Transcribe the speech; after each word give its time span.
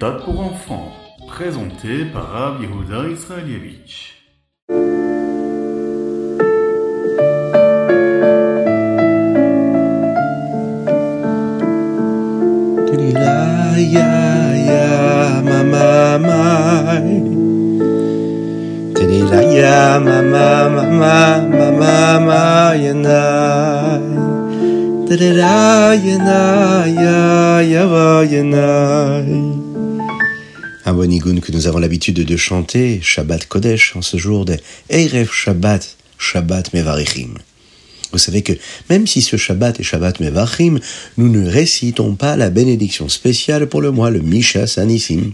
méthode 0.00 0.24
pour 0.24 0.40
enfants, 0.40 0.92
présenté 1.26 2.06
par 2.06 2.30
Rav 2.30 2.62
Yehuda 2.62 3.08
Israelievich. 3.10 4.16
Ya 19.50 19.98
na 20.00 20.22
la 25.10 25.94
ya 25.94 26.16
na 26.18 26.86
ya 26.86 27.60
ya 27.60 27.86
va 27.86 28.24
ya 28.24 28.42
na 28.42 29.59
que 31.08 31.52
nous 31.52 31.66
avons 31.66 31.78
l'habitude 31.78 32.16
de 32.16 32.36
chanter 32.36 33.00
Shabbat 33.02 33.46
Kodesh 33.46 33.96
en 33.96 34.02
ce 34.02 34.18
jour 34.18 34.44
de 34.44 34.58
Erev 34.90 35.30
Shabbat 35.32 35.96
Shabbat 36.18 36.74
Mevarichim 36.74 37.34
vous 38.12 38.18
savez 38.18 38.42
que 38.42 38.52
même 38.88 39.06
si 39.06 39.22
ce 39.22 39.36
Shabbat 39.36 39.78
est 39.78 39.84
Shabbat 39.84 40.18
Mevachim, 40.18 40.80
nous 41.16 41.28
ne 41.28 41.48
récitons 41.48 42.16
pas 42.16 42.36
la 42.36 42.50
bénédiction 42.50 43.08
spéciale 43.08 43.68
pour 43.68 43.80
le 43.80 43.92
mois, 43.92 44.10
le 44.10 44.18
Misha 44.18 44.66
Sanissim. 44.66 45.32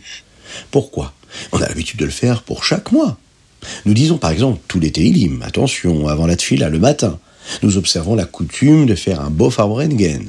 Pourquoi? 0.71 1.15
On 1.52 1.62
a 1.62 1.69
l'habitude 1.69 1.98
de 1.98 2.05
le 2.05 2.10
faire 2.10 2.43
pour 2.43 2.65
chaque 2.65 2.93
mois. 2.93 3.16
Nous 3.87 3.95
disons 3.95 4.19
par 4.19 4.30
exemple 4.30 4.60
tous 4.69 4.79
les 4.79 4.93
Teilim, 4.93 5.41
attention, 5.43 6.07
avant 6.07 6.27
la 6.27 6.37
tfila 6.37 6.69
le 6.69 6.79
matin. 6.79 7.19
Nous 7.62 7.79
observons 7.79 8.15
la 8.15 8.27
coutume 8.27 8.85
de 8.85 8.95
faire 8.95 9.23
un 9.23 9.30
beau 9.30 9.48
Farbrengen. 9.48 10.29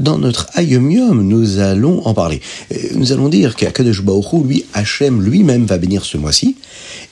Dans 0.00 0.16
notre 0.16 0.46
Ayom 0.54 0.90
Yom, 0.90 1.28
nous 1.28 1.58
allons 1.58 2.06
en 2.06 2.14
parler. 2.14 2.40
Euh, 2.72 2.76
nous 2.94 3.12
allons 3.12 3.28
dire 3.28 3.54
qu'Akadosh 3.54 4.00
Baruch 4.00 4.32
lui, 4.46 4.64
Hachem 4.72 5.22
lui-même 5.22 5.66
va 5.66 5.76
bénir 5.76 6.06
ce 6.06 6.16
mois-ci. 6.16 6.56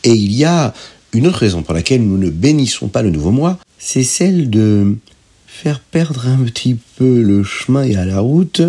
Et 0.05 0.13
il 0.13 0.33
y 0.33 0.47
a 0.47 0.73
une 1.13 1.27
autre 1.27 1.41
raison 1.41 1.63
pour 1.63 1.75
laquelle 1.75 2.03
nous 2.03 2.17
ne 2.17 2.31
bénissons 2.31 2.89
pas 2.89 3.03
le 3.03 3.11
nouveau 3.11 3.31
mois, 3.31 3.59
c'est 3.79 4.03
celle 4.03 4.49
de 4.49 4.97
faire 5.47 5.81
perdre 5.81 6.29
un 6.29 6.39
petit 6.39 6.79
peu 6.97 7.21
le 7.21 7.45
chemin 7.45 7.83
et 7.83 7.95
à 7.95 8.07
la 8.07 8.21
route 8.21 8.63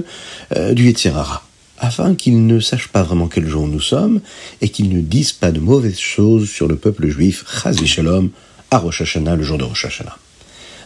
euh, 0.54 0.73
du 0.73 0.88
Yetzirara, 0.88 1.48
afin 1.78 2.14
qu'il 2.14 2.45
ne 2.45 2.59
sache 2.59 2.89
pas 2.89 3.04
vraiment 3.04 3.28
quel 3.28 3.48
jour 3.48 3.67
nous 3.67 3.80
sommes 3.80 4.20
et 4.59 4.67
qu'il 4.67 4.89
ne 4.89 5.00
dise 5.00 5.31
pas 5.31 5.52
de 5.52 5.61
mauvaises 5.61 5.98
choses 5.98 6.50
sur 6.50 6.67
le 6.67 6.76
peuple 6.76 7.08
juif, 7.08 7.45
Chaz 7.64 7.78
Shalom, 7.86 8.31
à 8.70 8.80
Rosh 8.80 9.00
Hashanah, 9.00 9.38
le 9.38 9.44
jour 9.44 9.58
de 9.58 9.64
Rosh 9.64 9.86
Hashanah. 9.86 10.17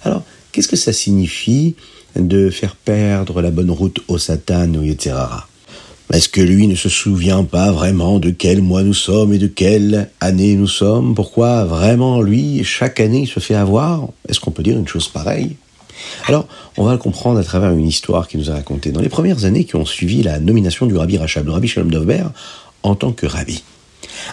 Alors, 0.04 0.24
qu'est-ce 0.52 0.68
que 0.68 0.76
ça 0.76 0.94
signifie 0.94 1.74
de 2.16 2.50
faire 2.50 2.76
perdre 2.76 3.42
la 3.42 3.52
bonne 3.52 3.72
route 3.72 4.00
au 4.08 4.18
Satan, 4.18 4.74
au 4.76 4.84
Yetzirara 4.84 5.48
est-ce 6.14 6.30
que 6.30 6.42
lui 6.42 6.68
ne 6.68 6.76
se 6.76 6.90
souvient 6.90 7.44
pas 7.44 7.72
vraiment 7.72 8.20
de 8.20 8.30
quel 8.30 8.62
mois 8.62 8.84
nous 8.84 8.94
sommes 8.94 9.34
et 9.34 9.40
de 9.40 9.48
quelle 9.48 10.12
année 10.20 10.54
nous 10.56 10.68
sommes? 10.68 11.16
Pourquoi 11.16 11.66
vraiment 11.66 12.22
lui, 12.22 12.64
chaque 12.64 13.00
année, 13.00 13.22
il 13.22 13.28
se 13.28 13.40
fait 13.40 13.56
avoir? 13.56 14.08
Est-ce 14.30 14.40
qu'on 14.40 14.52
peut 14.52 14.62
dire 14.62 14.78
une 14.78 14.88
chose 14.88 15.08
pareille? 15.08 15.56
Alors, 16.28 16.48
on 16.78 16.84
va 16.84 16.92
le 16.92 17.00
comprendre 17.00 17.40
à 17.40 17.44
travers 17.44 17.72
une 17.72 17.88
histoire 17.88 18.28
qui 18.28 18.38
nous 18.38 18.52
a 18.52 18.54
racontée. 18.54 18.92
Dans 18.92 19.02
les 19.02 19.10
premières 19.10 19.46
années 19.46 19.64
qui 19.64 19.76
ont 19.76 19.86
suivi 19.86 20.22
la 20.22 20.40
nomination 20.40 20.86
du 20.86 20.96
rabbi 20.96 21.18
Rachab, 21.18 21.48
le 21.48 21.52
rabbi 21.52 21.68
Shalom 21.68 21.90
Dovber, 21.90 22.26
en 22.84 22.94
tant 22.94 23.12
que 23.12 23.26
rabbi, 23.26 23.64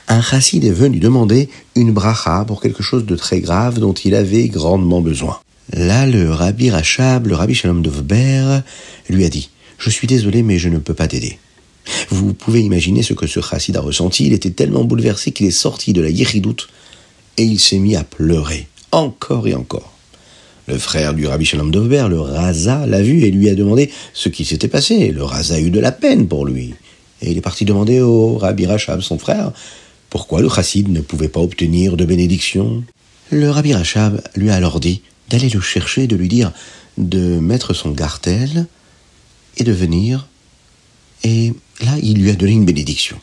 un 0.06 0.20
chassid 0.20 0.62
est 0.64 0.70
venu 0.70 0.98
demander 0.98 1.48
une 1.76 1.92
bracha 1.92 2.44
pour 2.46 2.60
quelque 2.60 2.82
chose 2.82 3.06
de 3.06 3.16
très 3.16 3.40
grave 3.40 3.78
dont 3.78 3.94
il 3.94 4.14
avait 4.14 4.48
grandement 4.48 5.00
besoin. 5.00 5.38
Là, 5.72 6.06
le 6.06 6.30
rabbi 6.30 6.70
Rachab, 6.70 7.26
le 7.26 7.34
rabbi 7.34 7.54
Shalom 7.54 7.82
Dovber, 7.82 8.60
lui 9.08 9.24
a 9.24 9.28
dit 9.28 9.50
«Je 9.78 9.90
suis 9.90 10.06
désolé, 10.06 10.42
mais 10.42 10.58
je 10.58 10.68
ne 10.68 10.78
peux 10.78 10.94
pas 10.94 11.06
t'aider.» 11.06 11.38
Vous 12.10 12.34
pouvez 12.34 12.60
imaginer 12.60 13.02
ce 13.02 13.14
que 13.14 13.26
ce 13.26 13.40
chassid 13.40 13.76
a 13.76 13.80
ressenti. 13.80 14.26
Il 14.26 14.32
était 14.32 14.50
tellement 14.50 14.84
bouleversé 14.84 15.32
qu'il 15.32 15.46
est 15.46 15.52
sorti 15.52 15.92
de 15.92 16.00
la 16.00 16.10
yéchidoute 16.10 16.68
et 17.36 17.44
il 17.44 17.60
s'est 17.60 17.78
mis 17.78 17.96
à 17.96 18.04
pleurer, 18.04 18.66
encore 18.92 19.46
et 19.46 19.54
encore. 19.54 19.92
Le 20.66 20.78
frère 20.78 21.14
du 21.14 21.26
rabbi 21.26 21.44
Shalom 21.44 21.70
Dovber, 21.70 22.06
le 22.08 22.20
Raza, 22.20 22.86
l'a 22.86 23.02
vu 23.02 23.22
et 23.22 23.30
lui 23.30 23.48
a 23.48 23.54
demandé 23.54 23.90
ce 24.12 24.28
qui 24.28 24.44
s'était 24.44 24.68
passé. 24.68 25.10
Le 25.10 25.24
Raza 25.24 25.54
a 25.54 25.60
eu 25.60 25.70
de 25.70 25.80
la 25.80 25.92
peine 25.92 26.28
pour 26.28 26.46
lui. 26.46 26.74
Et 27.22 27.30
il 27.30 27.38
est 27.38 27.42
parti 27.42 27.64
demander 27.64 28.00
au 28.00 28.38
rabbi 28.38 28.66
Rachab, 28.66 29.00
son 29.00 29.18
frère, 29.18 29.52
pourquoi 30.10 30.42
le 30.42 30.48
chassid 30.48 30.88
ne 30.88 31.00
pouvait 31.00 31.28
pas 31.28 31.40
obtenir 31.40 31.96
de 31.96 32.04
bénédiction. 32.04 32.82
Le 33.30 33.50
rabbi 33.50 33.72
Rachab 33.72 34.20
lui 34.36 34.50
a 34.50 34.54
alors 34.54 34.80
dit 34.80 35.02
d'aller 35.30 35.48
le 35.48 35.60
chercher, 35.60 36.06
de 36.06 36.16
lui 36.16 36.28
dire 36.28 36.52
de 36.98 37.38
mettre 37.38 37.72
son 37.72 37.92
gartel 37.92 38.66
et 39.56 39.64
de 39.64 39.72
venir 39.72 40.26
et 41.22 41.52
là, 41.82 41.92
il 42.02 42.20
lui 42.20 42.30
a 42.30 42.34
donné 42.34 42.52
une 42.52 42.64
bénédiction. 42.64 43.18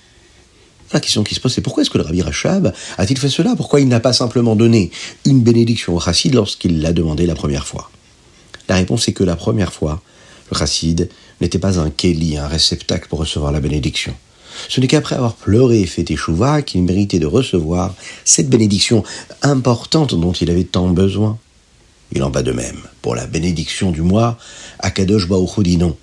La 0.94 1.00
question 1.00 1.24
qui 1.24 1.36
se 1.36 1.40
pose, 1.40 1.54
c'est 1.54 1.62
pourquoi 1.62 1.84
est-ce 1.84 1.90
que 1.90 1.98
le 1.98 2.04
Rabbi 2.04 2.22
Rachab 2.22 2.74
a-t-il 2.98 3.20
fait 3.20 3.30
cela? 3.30 3.56
Pourquoi 3.56 3.82
il 3.82 3.88
n'a 3.88 4.00
pas 4.00 4.14
simplement 4.14 4.56
donné 4.56 4.92
une 5.26 5.42
bénédiction 5.42 5.96
au 5.96 6.00
chassid 6.00 6.34
lorsqu'il 6.34 6.82
l'a 6.82 6.94
demandé 6.94 7.26
la 7.26 7.36
première 7.36 7.68
fois? 7.68 7.92
La 8.70 8.76
réponse 8.76 9.08
est 9.08 9.14
que 9.14 9.24
la 9.24 9.36
première 9.36 9.74
fois, 9.74 10.02
le 10.52 10.58
chassid 10.58 11.10
n'était 11.42 11.60
pas 11.60 11.80
un 11.80 11.90
keli, 11.90 12.38
un 12.38 12.48
réceptacle 12.48 13.10
pour 13.10 13.20
recevoir 13.20 13.52
la 13.52 13.60
bénédiction. 13.60 14.14
Ce 14.70 14.80
n'est 14.80 14.88
qu'après 14.88 15.16
avoir 15.16 15.36
pleuré 15.36 15.82
et 15.82 15.86
fait 15.86 16.10
échouva 16.10 16.62
qu'il 16.62 16.84
méritait 16.84 17.20
de 17.20 17.28
recevoir 17.28 17.94
cette 18.24 18.50
bénédiction 18.50 19.04
importante 19.42 20.16
dont 20.16 20.32
il 20.32 20.50
avait 20.50 20.64
tant 20.64 20.88
besoin. 20.88 21.38
Il 22.12 22.24
en 22.24 22.30
va 22.30 22.42
de 22.42 22.52
même. 22.52 22.80
Pour 23.02 23.16
la 23.16 23.28
bénédiction 23.28 23.92
du 23.92 24.02
mois, 24.02 24.38
Akadosh 24.80 25.28
Baruch 25.28 25.60
dit 25.60 25.78
non. 25.78 25.98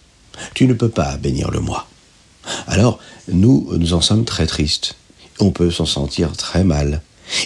Tu 0.54 0.66
ne 0.66 0.74
peux 0.74 0.88
pas 0.88 1.16
bénir 1.16 1.50
le 1.50 1.60
mois. 1.60 1.88
Alors, 2.66 2.98
nous, 3.28 3.68
nous 3.76 3.94
en 3.94 4.00
sommes 4.00 4.24
très 4.24 4.46
tristes. 4.46 4.96
On 5.40 5.50
peut 5.50 5.70
s'en 5.70 5.86
sentir 5.86 6.36
très 6.36 6.64
mal. 6.64 7.00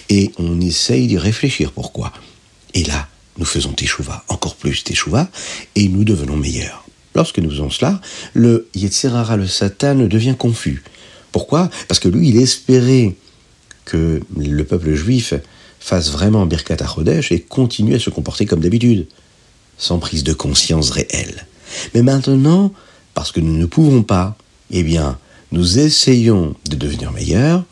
Et 0.08 0.32
on 0.38 0.60
essaye 0.60 1.06
d'y 1.06 1.18
réfléchir 1.18 1.72
pourquoi? 1.72 2.12
Et 2.74 2.84
là, 2.84 3.08
nous 3.38 3.44
faisons 3.44 3.72
teshuva, 3.72 4.24
encore 4.28 4.56
plus 4.56 4.82
teshuva, 4.82 5.28
et 5.76 5.88
nous 5.88 6.04
devenons 6.04 6.36
meilleurs. 6.36 6.84
Lorsque 7.14 7.38
nous 7.38 7.50
faisons 7.50 7.70
cela, 7.70 8.00
le 8.34 8.68
Yetzirara, 8.74 9.36
le 9.36 9.46
Satan, 9.46 9.94
devient 9.94 10.34
confus. 10.36 10.82
Pourquoi? 11.32 11.70
Parce 11.86 12.00
que 12.00 12.08
lui, 12.08 12.30
il 12.30 12.40
espérait 12.40 13.14
que 13.84 14.20
le 14.36 14.64
peuple 14.64 14.94
juif 14.94 15.34
fasse 15.80 16.10
vraiment 16.10 16.46
Birkat 16.46 16.76
HaChodesh 16.80 17.32
et 17.32 17.40
continue 17.40 17.94
à 17.94 17.98
se 17.98 18.10
comporter 18.10 18.46
comme 18.46 18.60
d'habitude, 18.60 19.06
sans 19.76 19.98
prise 19.98 20.24
de 20.24 20.32
conscience 20.32 20.90
réelle. 20.90 21.46
Mais 21.94 22.02
maintenant, 22.02 22.72
parce 23.14 23.32
que 23.32 23.40
nous 23.40 23.56
ne 23.56 23.66
pouvons 23.66 24.02
pas, 24.02 24.36
eh 24.70 24.82
bien, 24.82 25.18
nous 25.52 25.78
essayons 25.78 26.54
de 26.68 26.76
devenir 26.76 27.12
meilleurs, 27.12 27.64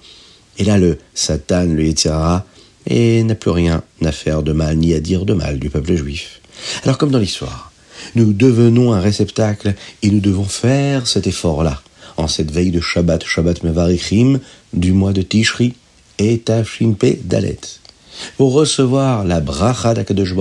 et 0.58 0.64
là 0.64 0.78
le 0.78 0.98
Satan, 1.14 1.64
le 1.64 1.84
Yetzirah, 1.84 2.46
et 2.86 3.22
n'a 3.24 3.34
plus 3.34 3.50
rien 3.50 3.82
à 4.04 4.12
faire 4.12 4.42
de 4.42 4.52
mal 4.52 4.76
ni 4.76 4.94
à 4.94 5.00
dire 5.00 5.24
de 5.24 5.34
mal 5.34 5.58
du 5.58 5.70
peuple 5.70 5.96
juif. 5.96 6.40
Alors 6.84 6.98
comme 6.98 7.10
dans 7.10 7.18
l'histoire, 7.18 7.72
nous 8.14 8.32
devenons 8.32 8.92
un 8.92 9.00
réceptacle 9.00 9.74
et 10.02 10.10
nous 10.10 10.20
devons 10.20 10.44
faire 10.44 11.06
cet 11.06 11.26
effort-là, 11.26 11.82
en 12.16 12.28
cette 12.28 12.50
veille 12.50 12.70
de 12.70 12.80
Shabbat, 12.80 13.24
Shabbat 13.24 13.62
Mevarichim, 13.64 14.40
du 14.72 14.92
mois 14.92 15.12
de 15.12 15.22
Tishri 15.22 15.74
et 16.18 16.38
Tashimpe 16.38 17.04
Dalet 17.24 17.58
pour 18.36 18.52
recevoir 18.52 19.24
la 19.24 19.40
bracha 19.40 19.94
d'Akadosh 19.94 20.34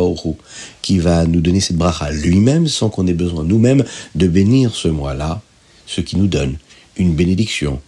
qui 0.82 1.00
va 1.00 1.26
nous 1.26 1.42
donner 1.42 1.60
cette 1.60 1.78
bracha 1.78 2.12
lui-même 2.12 2.68
sans 2.68 2.90
qu'on 2.90 3.08
ait 3.08 3.14
besoin 3.14 3.44
nous-mêmes 3.44 3.84
de 4.16 4.28
bénir 4.28 4.76
ce 4.76 4.88
mois-là, 4.88 5.42
ce 5.86 6.02
qui 6.02 6.18
nous 6.18 6.28
donne 6.28 6.58
une 6.98 7.14
bénédiction 7.14 7.80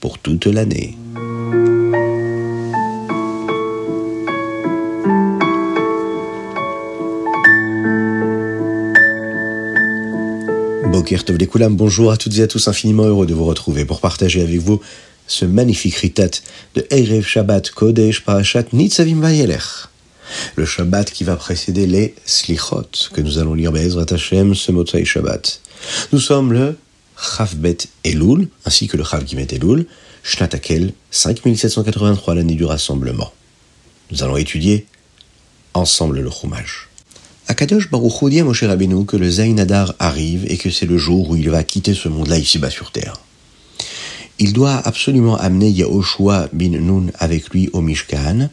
pour 0.00 0.18
toute 0.18 0.46
l'année. 0.46 0.96
Bonjour 11.70 12.10
à 12.10 12.16
toutes 12.16 12.38
et 12.38 12.42
à 12.42 12.46
tous, 12.46 12.68
infiniment 12.68 13.04
heureux 13.04 13.26
de 13.26 13.34
vous 13.34 13.44
retrouver 13.44 13.84
pour 13.84 14.00
partager 14.00 14.42
avec 14.42 14.58
vous 14.58 14.80
ce 15.26 15.44
magnifique 15.44 15.96
ritat 15.96 16.30
de 16.74 16.86
Erev 16.90 17.24
Shabbat 17.24 17.70
Kodesh 17.70 18.24
Parashat 18.24 18.66
Nitzavim 18.72 19.20
Vayelech. 19.20 19.88
Le 20.56 20.64
Shabbat 20.64 21.10
qui 21.10 21.24
va 21.24 21.36
précéder 21.36 21.86
les 21.86 22.14
Slichot, 22.24 22.90
que 23.12 23.20
nous 23.20 23.38
allons 23.38 23.54
lire 23.54 23.72
Be'ezrat 23.72 24.06
Hashem 24.10 24.54
ce 24.54 24.72
Shabbat. 25.04 25.60
Nous 26.12 26.20
sommes 26.20 26.52
le 26.52 26.76
Chavbet 27.16 27.78
Elul, 28.04 28.48
ainsi 28.64 28.88
que 28.88 28.96
le 28.96 29.04
Chav 29.04 29.26
Gimet 29.26 29.48
Elul, 29.52 29.86
Shnatakel, 30.22 30.92
5783, 31.10 32.34
l'année 32.34 32.54
du 32.54 32.64
rassemblement. 32.64 33.32
Nous 34.10 34.22
allons 34.22 34.36
étudier 34.36 34.86
ensemble 35.74 36.20
le 36.20 36.30
Chumash. 36.30 36.88
Akadosh 37.48 37.90
Baruch 37.90 38.28
dit 38.28 38.40
à 38.40 38.44
Moshe 38.44 38.64
Rabbeinu 38.64 39.04
que 39.04 39.16
le 39.16 39.30
Zainadar 39.30 39.94
arrive 40.00 40.50
et 40.50 40.56
que 40.56 40.70
c'est 40.70 40.86
le 40.86 40.98
jour 40.98 41.30
où 41.30 41.36
il 41.36 41.48
va 41.48 41.62
quitter 41.62 41.94
ce 41.94 42.08
monde-là 42.08 42.38
ici-bas 42.38 42.70
sur 42.70 42.90
terre 42.90 43.20
il 44.38 44.52
doit 44.52 44.80
absolument 44.84 45.36
amener 45.36 45.70
Yahushua 45.70 46.48
bin 46.52 46.70
Nun 46.70 47.06
avec 47.18 47.50
lui 47.50 47.70
au 47.72 47.80
Mishkan, 47.80 48.50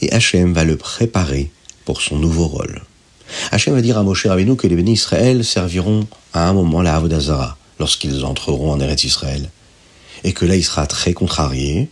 et 0.00 0.12
Hachem 0.12 0.52
va 0.52 0.64
le 0.64 0.76
préparer 0.76 1.50
pour 1.84 2.02
son 2.02 2.18
nouveau 2.18 2.46
rôle. 2.46 2.82
Hachem 3.50 3.74
va 3.74 3.82
dire 3.82 3.98
à 3.98 4.02
Moshe 4.02 4.26
Rabbeinu 4.26 4.56
que 4.56 4.66
les 4.66 4.76
bénis 4.76 4.92
Israël 4.92 5.44
serviront 5.44 6.06
à 6.32 6.48
un 6.48 6.52
moment 6.52 6.82
la 6.82 6.96
Avodazara, 6.96 7.56
lorsqu'ils 7.78 8.24
entreront 8.24 8.72
en 8.72 8.80
Eretz 8.80 9.04
Israël. 9.04 9.50
et 10.24 10.32
que 10.32 10.44
là 10.44 10.56
il 10.56 10.64
sera 10.64 10.86
très 10.86 11.12
contrarié, 11.12 11.88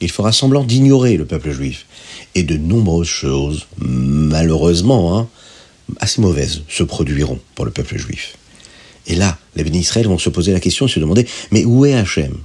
il 0.00 0.10
fera 0.10 0.32
semblant 0.32 0.64
d'ignorer 0.64 1.16
le 1.16 1.26
peuple 1.26 1.52
juif. 1.52 1.86
Et 2.34 2.42
de 2.42 2.56
nombreuses 2.56 3.08
choses, 3.08 3.66
malheureusement, 3.78 5.18
hein, 5.18 5.28
assez 6.00 6.20
mauvaises, 6.20 6.62
se 6.68 6.82
produiront 6.82 7.40
pour 7.54 7.64
le 7.64 7.70
peuple 7.70 7.98
juif. 7.98 8.36
Et 9.06 9.16
là, 9.16 9.38
les 9.56 9.64
bénis 9.64 9.80
Israël 9.80 10.06
vont 10.06 10.18
se 10.18 10.30
poser 10.30 10.52
la 10.52 10.60
question 10.60 10.86
et 10.86 10.88
se 10.88 11.00
demander, 11.00 11.26
mais 11.50 11.64
où 11.64 11.84
est 11.84 11.94
Hachem? 11.94 12.36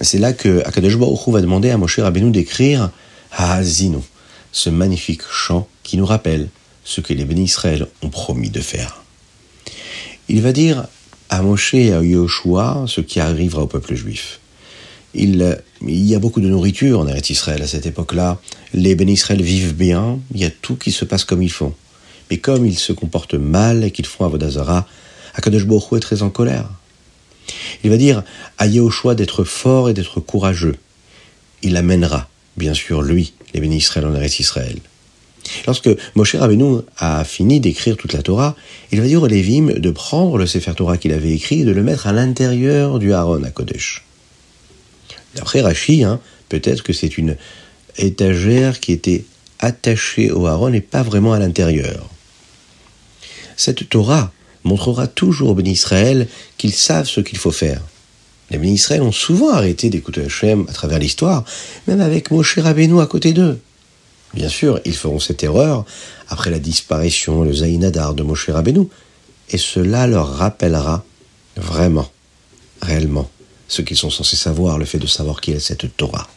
C'est 0.00 0.18
là 0.18 0.32
que 0.32 0.62
Akadosh 0.66 0.98
Baruch 0.98 1.28
va 1.28 1.40
demander 1.40 1.70
à 1.70 1.78
Moshe 1.78 1.98
Rabbeinu 1.98 2.30
d'écrire 2.30 2.90
Haazinu, 3.32 3.98
ce 4.52 4.68
magnifique 4.68 5.22
chant 5.30 5.66
qui 5.82 5.96
nous 5.96 6.04
rappelle 6.04 6.48
ce 6.84 7.00
que 7.00 7.14
les 7.14 7.24
bénis 7.24 7.44
Israël 7.44 7.86
ont 8.02 8.10
promis 8.10 8.50
de 8.50 8.60
faire. 8.60 9.02
Il 10.28 10.42
va 10.42 10.52
dire 10.52 10.86
à 11.30 11.42
Moshe 11.42 11.74
et 11.74 11.92
à 11.92 12.02
Yoshua 12.02 12.84
ce 12.86 13.00
qui 13.00 13.20
arrivera 13.20 13.62
au 13.62 13.66
peuple 13.66 13.94
juif. 13.94 14.40
Il, 15.14 15.56
y 15.80 16.14
a 16.14 16.18
beaucoup 16.18 16.40
de 16.42 16.48
nourriture 16.48 17.00
en 17.00 17.08
Eretz 17.08 17.30
Israël 17.30 17.62
à 17.62 17.66
cette 17.66 17.86
époque-là. 17.86 18.38
Les 18.74 18.94
bénis 18.94 19.14
Israël 19.14 19.40
vivent 19.40 19.74
bien, 19.74 20.18
il 20.34 20.40
y 20.40 20.44
a 20.44 20.50
tout 20.50 20.76
qui 20.76 20.92
se 20.92 21.06
passe 21.06 21.24
comme 21.24 21.42
ils 21.42 21.50
font. 21.50 21.74
Mais 22.30 22.36
comme 22.36 22.66
ils 22.66 22.78
se 22.78 22.92
comportent 22.92 23.34
mal 23.34 23.82
et 23.82 23.90
qu'ils 23.90 24.04
font 24.04 24.26
Avodazara, 24.26 24.86
Akadosh 25.34 25.64
Baruch 25.64 25.92
est 25.96 26.00
très 26.00 26.22
en 26.22 26.28
colère. 26.28 26.68
Il 27.84 27.90
va 27.90 27.96
dire 27.96 28.22
à 28.58 28.66
Yehoshua 28.66 29.14
d'être 29.14 29.44
fort 29.44 29.88
et 29.88 29.94
d'être 29.94 30.20
courageux. 30.20 30.76
Il 31.62 31.76
amènera, 31.76 32.28
bien 32.56 32.74
sûr, 32.74 33.02
lui, 33.02 33.32
les 33.54 33.60
bénis 33.60 33.78
Israël 33.78 34.06
en 34.06 34.14
Eretz 34.14 34.40
Israël. 34.40 34.78
Lorsque 35.66 35.88
Moshe 36.14 36.34
Rabbeinu 36.34 36.80
a 36.98 37.24
fini 37.24 37.60
d'écrire 37.60 37.96
toute 37.96 38.12
la 38.12 38.22
Torah, 38.22 38.56
il 38.92 39.00
va 39.00 39.06
dire 39.06 39.22
aux 39.22 39.26
Lévim 39.26 39.78
de 39.78 39.90
prendre 39.90 40.38
le 40.38 40.46
Sefer 40.46 40.74
Torah 40.74 40.96
qu'il 40.96 41.12
avait 41.12 41.32
écrit 41.32 41.60
et 41.60 41.64
de 41.64 41.72
le 41.72 41.82
mettre 41.82 42.06
à 42.06 42.12
l'intérieur 42.12 42.98
du 42.98 43.12
Aaron 43.12 43.44
à 43.44 43.50
Kodesh. 43.50 44.04
D'après 45.34 45.60
Rashi, 45.60 46.02
hein, 46.02 46.20
peut-être 46.48 46.82
que 46.82 46.92
c'est 46.92 47.18
une 47.18 47.36
étagère 47.96 48.80
qui 48.80 48.92
était 48.92 49.24
attachée 49.58 50.30
au 50.30 50.46
Aaron 50.46 50.72
et 50.72 50.80
pas 50.80 51.02
vraiment 51.02 51.32
à 51.32 51.38
l'intérieur. 51.38 52.08
Cette 53.56 53.88
Torah 53.88 54.32
montrera 54.66 55.06
toujours 55.06 55.50
aux 55.50 55.54
bénis 55.54 55.72
Israël 55.72 56.28
qu'ils 56.58 56.74
savent 56.74 57.08
ce 57.08 57.20
qu'il 57.20 57.38
faut 57.38 57.52
faire. 57.52 57.80
Les 58.50 58.58
bénis 58.58 58.74
Israël 58.74 59.02
ont 59.02 59.12
souvent 59.12 59.50
arrêté 59.50 59.90
d'écouter 59.90 60.22
Hachem 60.22 60.66
à 60.68 60.72
travers 60.72 60.98
l'histoire, 60.98 61.44
même 61.88 62.00
avec 62.00 62.30
Moshe 62.30 62.58
Rabbeinu 62.58 63.00
à 63.00 63.06
côté 63.06 63.32
d'eux. 63.32 63.58
Bien 64.34 64.48
sûr, 64.48 64.80
ils 64.84 64.94
feront 64.94 65.18
cette 65.18 65.42
erreur 65.42 65.84
après 66.28 66.50
la 66.50 66.58
disparition, 66.58 67.42
le 67.42 67.52
Zaïnadar 67.52 68.14
de 68.14 68.22
Moshe 68.22 68.50
Rabbeinu, 68.50 68.88
et 69.50 69.58
cela 69.58 70.06
leur 70.06 70.28
rappellera 70.36 71.04
vraiment, 71.56 72.10
réellement, 72.82 73.30
ce 73.68 73.82
qu'ils 73.82 73.96
sont 73.96 74.10
censés 74.10 74.36
savoir, 74.36 74.78
le 74.78 74.84
fait 74.84 74.98
de 74.98 75.06
savoir 75.06 75.40
qui 75.40 75.52
est 75.52 75.60
cette 75.60 75.96
Torah. 75.96 76.28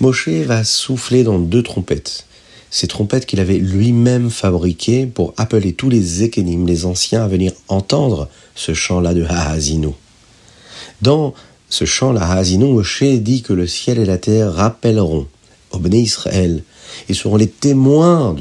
Moshe 0.00 0.28
va 0.28 0.64
souffler 0.64 1.22
dans 1.24 1.38
deux 1.38 1.62
trompettes, 1.62 2.25
ces 2.70 2.86
trompettes 2.86 3.26
qu'il 3.26 3.40
avait 3.40 3.58
lui-même 3.58 4.30
fabriquées 4.30 5.06
pour 5.06 5.34
appeler 5.36 5.72
tous 5.72 5.88
les 5.88 6.22
Ékénim, 6.22 6.66
les 6.66 6.84
anciens, 6.84 7.24
à 7.24 7.28
venir 7.28 7.52
entendre 7.68 8.28
ce 8.54 8.74
chant-là 8.74 9.14
de 9.14 9.24
Hahazinu. 9.24 9.90
Dans 11.02 11.34
ce 11.68 11.84
chant-là, 11.84 12.22
Hahazinu, 12.22 12.66
Moshe 12.66 13.02
dit 13.02 13.42
que 13.42 13.52
le 13.52 13.66
ciel 13.66 13.98
et 13.98 14.04
la 14.04 14.18
terre 14.18 14.52
rappelleront 14.52 15.26
au 15.72 15.78
Béné 15.78 15.98
Israël. 15.98 16.62
Ils 17.08 17.14
seront 17.14 17.36
les 17.36 17.48
témoins 17.48 18.36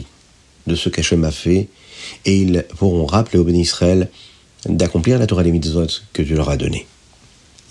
de 0.68 0.75
ce 0.75 0.89
qu'Hachem 0.89 1.24
a 1.24 1.31
fait 1.31 1.68
et 2.25 2.38
ils 2.38 2.66
pourront 2.77 3.06
rappeler 3.06 3.39
au 3.39 3.44
Béné 3.44 3.60
Israël 3.60 4.10
d'accomplir 4.68 5.19
la 5.19 5.27
Torah 5.27 5.44
des 5.44 5.51
mitzvot 5.51 5.88
que 6.13 6.22
Dieu 6.22 6.36
leur 6.36 6.50
a 6.50 6.57
donnée. 6.57 6.88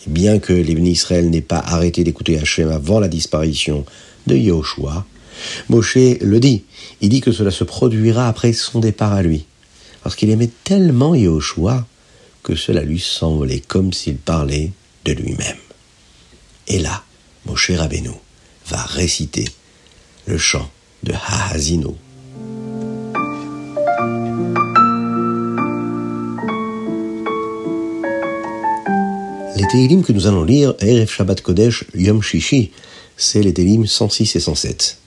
bien 0.07 0.39
que 0.39 0.53
les 0.53 0.75
Béné 0.75 0.91
Israël 0.91 1.31
n'aient 1.31 1.41
pas 1.41 1.59
arrêté 1.59 2.05
d'écouter 2.05 2.39
Hachem 2.39 2.71
avant 2.71 3.01
la 3.01 3.09
disparition 3.09 3.85
de 4.27 4.37
Yahushua, 4.37 5.07
Moshe 5.69 5.97
le 5.97 6.39
dit. 6.41 6.65
Il 7.01 7.09
dit 7.09 7.21
que 7.21 7.33
cela 7.33 7.51
se 7.51 7.65
produira 7.65 8.29
après 8.29 8.53
son 8.53 8.81
départ 8.81 9.13
à 9.13 9.23
lui. 9.23 9.45
Parce 10.03 10.17
qu'il 10.17 10.31
aimait 10.31 10.51
tellement 10.65 11.15
Yahushua 11.15 11.87
que 12.43 12.55
cela 12.55 12.83
lui 12.83 13.01
semblait 13.01 13.61
comme 13.61 13.93
s'il 13.93 14.17
parlait 14.17 14.73
de 15.05 15.13
lui-même. 15.13 15.57
Et 16.69 16.79
là, 16.79 17.03
Moshe 17.47 17.71
Rabbeinu 17.71 18.11
va 18.67 18.83
réciter 18.83 19.47
le 20.27 20.39
chant 20.39 20.71
de 21.03 21.13
Hahazino. 21.13 21.97
Les 29.57 29.67
Télim 29.69 30.03
que 30.03 30.13
nous 30.13 30.27
allons 30.27 30.45
lire, 30.45 30.75
Erev 30.81 31.09
Shabbat 31.11 31.41
Kodesh 31.41 31.85
Yom 31.95 32.23
Shishi, 32.23 32.73
c'est 33.17 33.43
les 33.43 33.55
Télim 33.55 33.87
106 33.87 34.37
et 34.37 34.41
107. 34.41 34.99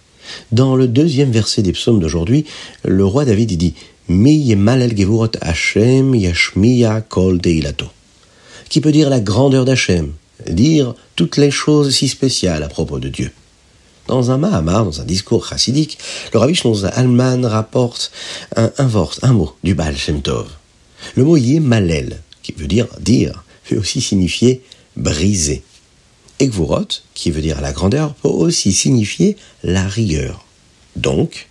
Dans 0.52 0.76
le 0.76 0.88
deuxième 0.88 1.32
verset 1.32 1.62
des 1.62 1.74
psaumes 1.74 2.00
d'aujourd'hui, 2.00 2.46
le 2.84 3.06
roi 3.06 3.26
David 3.26 3.58
dit 3.58 3.74
Mi 4.08 4.50
gevurot 4.50 5.32
Hashem 5.42 6.16
yashmiya 6.16 7.02
kol 7.02 7.40
deilato. 7.40 7.86
Qui 8.70 8.82
peut 8.82 8.92
dire 8.92 9.10
la 9.10 9.20
grandeur 9.20 9.66
d'Hachem, 9.66 10.12
dire 10.50 10.94
toutes 11.16 11.38
les 11.38 11.52
choses 11.52 11.94
si 11.96 12.08
spéciales 12.08 12.64
à 12.64 12.68
propos 12.68 13.00
de 13.00 13.10
Dieu. 13.10 13.32
Dans 14.08 14.32
un 14.32 14.38
Mahamar, 14.38 14.86
dans 14.86 15.02
un 15.02 15.06
discours 15.06 15.46
chassidique, 15.46 15.98
le 16.34 16.40
Rabbi 16.40 16.58
Alman 16.94 17.46
rapporte 17.46 18.12
un, 18.56 18.72
un, 18.78 18.90
un 19.22 19.34
mot 19.34 19.54
du 19.64 19.76
Baal 19.76 19.98
Shem 19.98 20.22
Tov. 20.22 20.48
Le 21.16 21.24
mot 21.26 21.36
Yemalel, 21.36 22.22
qui 22.42 22.54
veut 22.54 22.68
dire 22.68 22.88
dire, 23.00 23.44
peut 23.68 23.78
aussi 23.78 24.02
signifier 24.02 24.62
briser. 24.96 25.64
Ekvorot, 26.40 26.88
qui 27.14 27.32
veut 27.32 27.42
dire 27.42 27.62
la 27.62 27.72
grandeur, 27.72 28.14
peut 28.14 28.30
aussi 28.30 28.72
signifier 28.72 29.38
la 29.64 29.88
rigueur. 29.88 30.46
Donc, 30.96 31.48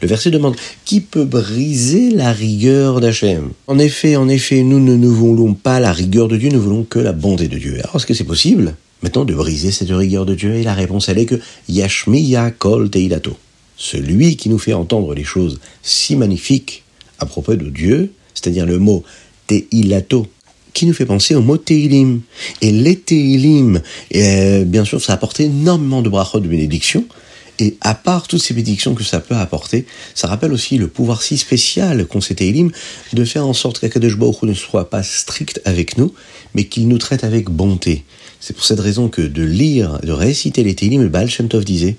le 0.00 0.08
verset 0.08 0.30
demande 0.30 0.56
qui 0.84 1.00
peut 1.00 1.24
briser 1.24 2.10
la 2.10 2.32
rigueur 2.32 3.00
d'Hachem? 3.00 3.50
En 3.66 3.78
effet, 3.78 4.16
en 4.16 4.28
effet, 4.28 4.62
nous 4.62 4.80
ne 4.80 5.06
voulons 5.06 5.54
pas 5.54 5.80
la 5.80 5.92
rigueur 5.92 6.28
de 6.28 6.36
Dieu, 6.36 6.50
nous 6.50 6.60
voulons 6.60 6.84
que 6.84 6.98
la 6.98 7.12
bonté 7.12 7.48
de 7.48 7.58
Dieu. 7.58 7.74
Alors, 7.80 7.96
est-ce 7.96 8.06
que 8.06 8.14
c'est 8.14 8.24
possible 8.24 8.74
Maintenant, 9.02 9.24
de 9.24 9.34
briser 9.34 9.70
cette 9.70 9.90
rigueur 9.90 10.26
de 10.26 10.34
Dieu, 10.34 10.54
et 10.54 10.64
la 10.64 10.74
réponse, 10.74 11.08
elle 11.08 11.18
est 11.18 11.26
que 11.26 11.40
Yashmiya 11.68 12.50
Kol 12.50 12.90
Teilato. 12.90 13.36
Celui 13.76 14.36
qui 14.36 14.48
nous 14.48 14.58
fait 14.58 14.72
entendre 14.72 15.14
les 15.14 15.22
choses 15.22 15.60
si 15.82 16.16
magnifiques 16.16 16.82
à 17.20 17.26
propos 17.26 17.54
de 17.54 17.70
Dieu, 17.70 18.12
c'est-à-dire 18.34 18.66
le 18.66 18.78
mot 18.78 19.04
Teilato, 19.46 20.26
qui 20.72 20.86
nous 20.86 20.92
fait 20.92 21.06
penser 21.06 21.34
au 21.34 21.42
mot 21.42 21.56
Teilim. 21.56 22.20
Et 22.60 22.72
les 22.72 22.96
Teilim, 22.96 23.80
euh, 24.14 24.64
bien 24.64 24.84
sûr, 24.84 25.00
ça 25.00 25.12
apporte 25.12 25.40
énormément 25.40 26.02
de 26.02 26.08
brachot 26.08 26.40
de 26.40 26.48
bénédiction. 26.48 27.04
Et 27.60 27.76
à 27.80 27.94
part 27.94 28.28
toutes 28.28 28.40
ces 28.40 28.54
bénédictions 28.54 28.94
que 28.94 29.02
ça 29.02 29.18
peut 29.18 29.34
apporter, 29.34 29.84
ça 30.14 30.28
rappelle 30.28 30.52
aussi 30.52 30.78
le 30.78 30.86
pouvoir 30.86 31.22
si 31.22 31.36
spécial 31.36 32.06
qu'ont 32.06 32.20
ces 32.20 32.36
Teilim 32.36 32.70
de 33.12 33.24
faire 33.24 33.46
en 33.46 33.52
sorte 33.52 33.80
qu'Akadosh 33.80 34.16
Baruch 34.16 34.42
ne 34.42 34.54
soit 34.54 34.90
pas 34.90 35.02
strict 35.02 35.60
avec 35.64 35.98
nous, 35.98 36.14
mais 36.54 36.64
qu'il 36.64 36.86
nous 36.86 36.98
traite 36.98 37.24
avec 37.24 37.50
bonté. 37.50 38.04
C'est 38.38 38.54
pour 38.54 38.64
cette 38.64 38.78
raison 38.78 39.08
que 39.08 39.22
de 39.22 39.42
lire, 39.42 39.98
de 40.04 40.12
réciter 40.12 40.62
les 40.62 40.74
Télim, 40.74 41.02
le 41.02 41.08
Baal 41.08 41.28
Shem 41.28 41.48
Tov 41.48 41.64
disait, 41.64 41.96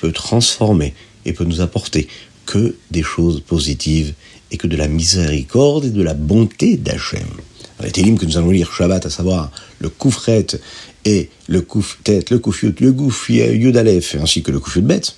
peut 0.00 0.12
transformer 0.12 0.94
et 1.26 1.34
peut 1.34 1.44
nous 1.44 1.60
apporter 1.60 2.08
que 2.46 2.74
des 2.90 3.02
choses 3.02 3.40
positives 3.40 4.14
et 4.50 4.56
que 4.56 4.66
de 4.66 4.76
la 4.76 4.88
miséricorde 4.88 5.86
et 5.86 5.90
de 5.90 6.02
la 6.02 6.14
bonté 6.14 6.76
d'Hachem. 6.76 7.28
Les 7.82 7.90
Télim 7.90 8.18
que 8.18 8.26
nous 8.26 8.36
allons 8.36 8.50
lire 8.50 8.72
Shabbat, 8.72 9.06
à 9.06 9.10
savoir 9.10 9.50
le 9.80 9.88
Koufret 9.88 10.46
et 11.04 11.30
le 11.48 11.62
Kouf 11.62 11.98
Tête, 12.04 12.30
le 12.30 12.38
Kouf 12.38 12.62
le 12.62 12.92
Gouf 12.92 13.28
Yudalef, 13.28 14.16
ainsi 14.20 14.42
que 14.42 14.52
le 14.52 14.60
Kouf 14.60 14.78
bête, 14.78 15.16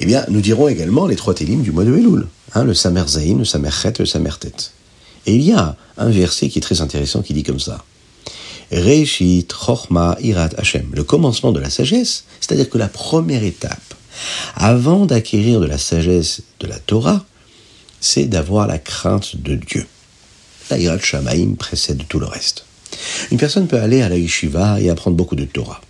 eh 0.00 0.06
bien, 0.06 0.24
nous 0.28 0.40
dirons 0.40 0.68
également 0.68 1.06
les 1.06 1.16
trois 1.16 1.34
Télim 1.34 1.62
du 1.62 1.72
mois 1.72 1.84
de 1.84 1.96
Elul, 1.96 2.26
hein, 2.54 2.64
le 2.64 2.74
Samer 2.74 3.04
Zain, 3.06 3.38
le 3.38 3.44
Samer 3.44 3.70
Chet, 3.70 3.94
le 3.98 4.06
Samer 4.06 4.38
Tête. 4.38 4.72
Et 5.26 5.34
il 5.34 5.42
y 5.42 5.52
a 5.52 5.76
un 5.96 6.10
verset 6.10 6.48
qui 6.48 6.58
est 6.58 6.62
très 6.62 6.80
intéressant 6.80 7.22
qui 7.22 7.32
dit 7.32 7.42
comme 7.42 7.60
ça. 7.60 7.82
Reshit 8.70 9.52
Chochma 9.52 10.16
Irat 10.20 10.50
Hashem, 10.58 10.90
le 10.92 11.04
commencement 11.04 11.52
de 11.52 11.60
la 11.60 11.70
sagesse, 11.70 12.24
c'est-à-dire 12.40 12.68
que 12.68 12.78
la 12.78 12.88
première 12.88 13.44
étape, 13.44 13.94
avant 14.56 15.06
d'acquérir 15.06 15.60
de 15.60 15.66
la 15.66 15.78
sagesse 15.78 16.42
de 16.60 16.66
la 16.66 16.78
Torah, 16.78 17.24
c'est 18.00 18.26
d'avoir 18.26 18.66
la 18.66 18.78
crainte 18.78 19.36
de 19.36 19.54
Dieu. 19.54 19.86
La 20.70 20.78
Irat 20.78 20.98
Shamaim 20.98 21.54
précède 21.58 22.02
tout 22.08 22.18
le 22.18 22.26
reste. 22.26 22.64
Une 23.30 23.38
personne 23.38 23.66
peut 23.66 23.78
aller 23.78 24.02
à 24.02 24.08
la 24.08 24.16
yeshiva 24.16 24.80
et 24.80 24.88
apprendre 24.88 25.16
beaucoup 25.16 25.36
de 25.36 25.44
Torah. 25.44 25.80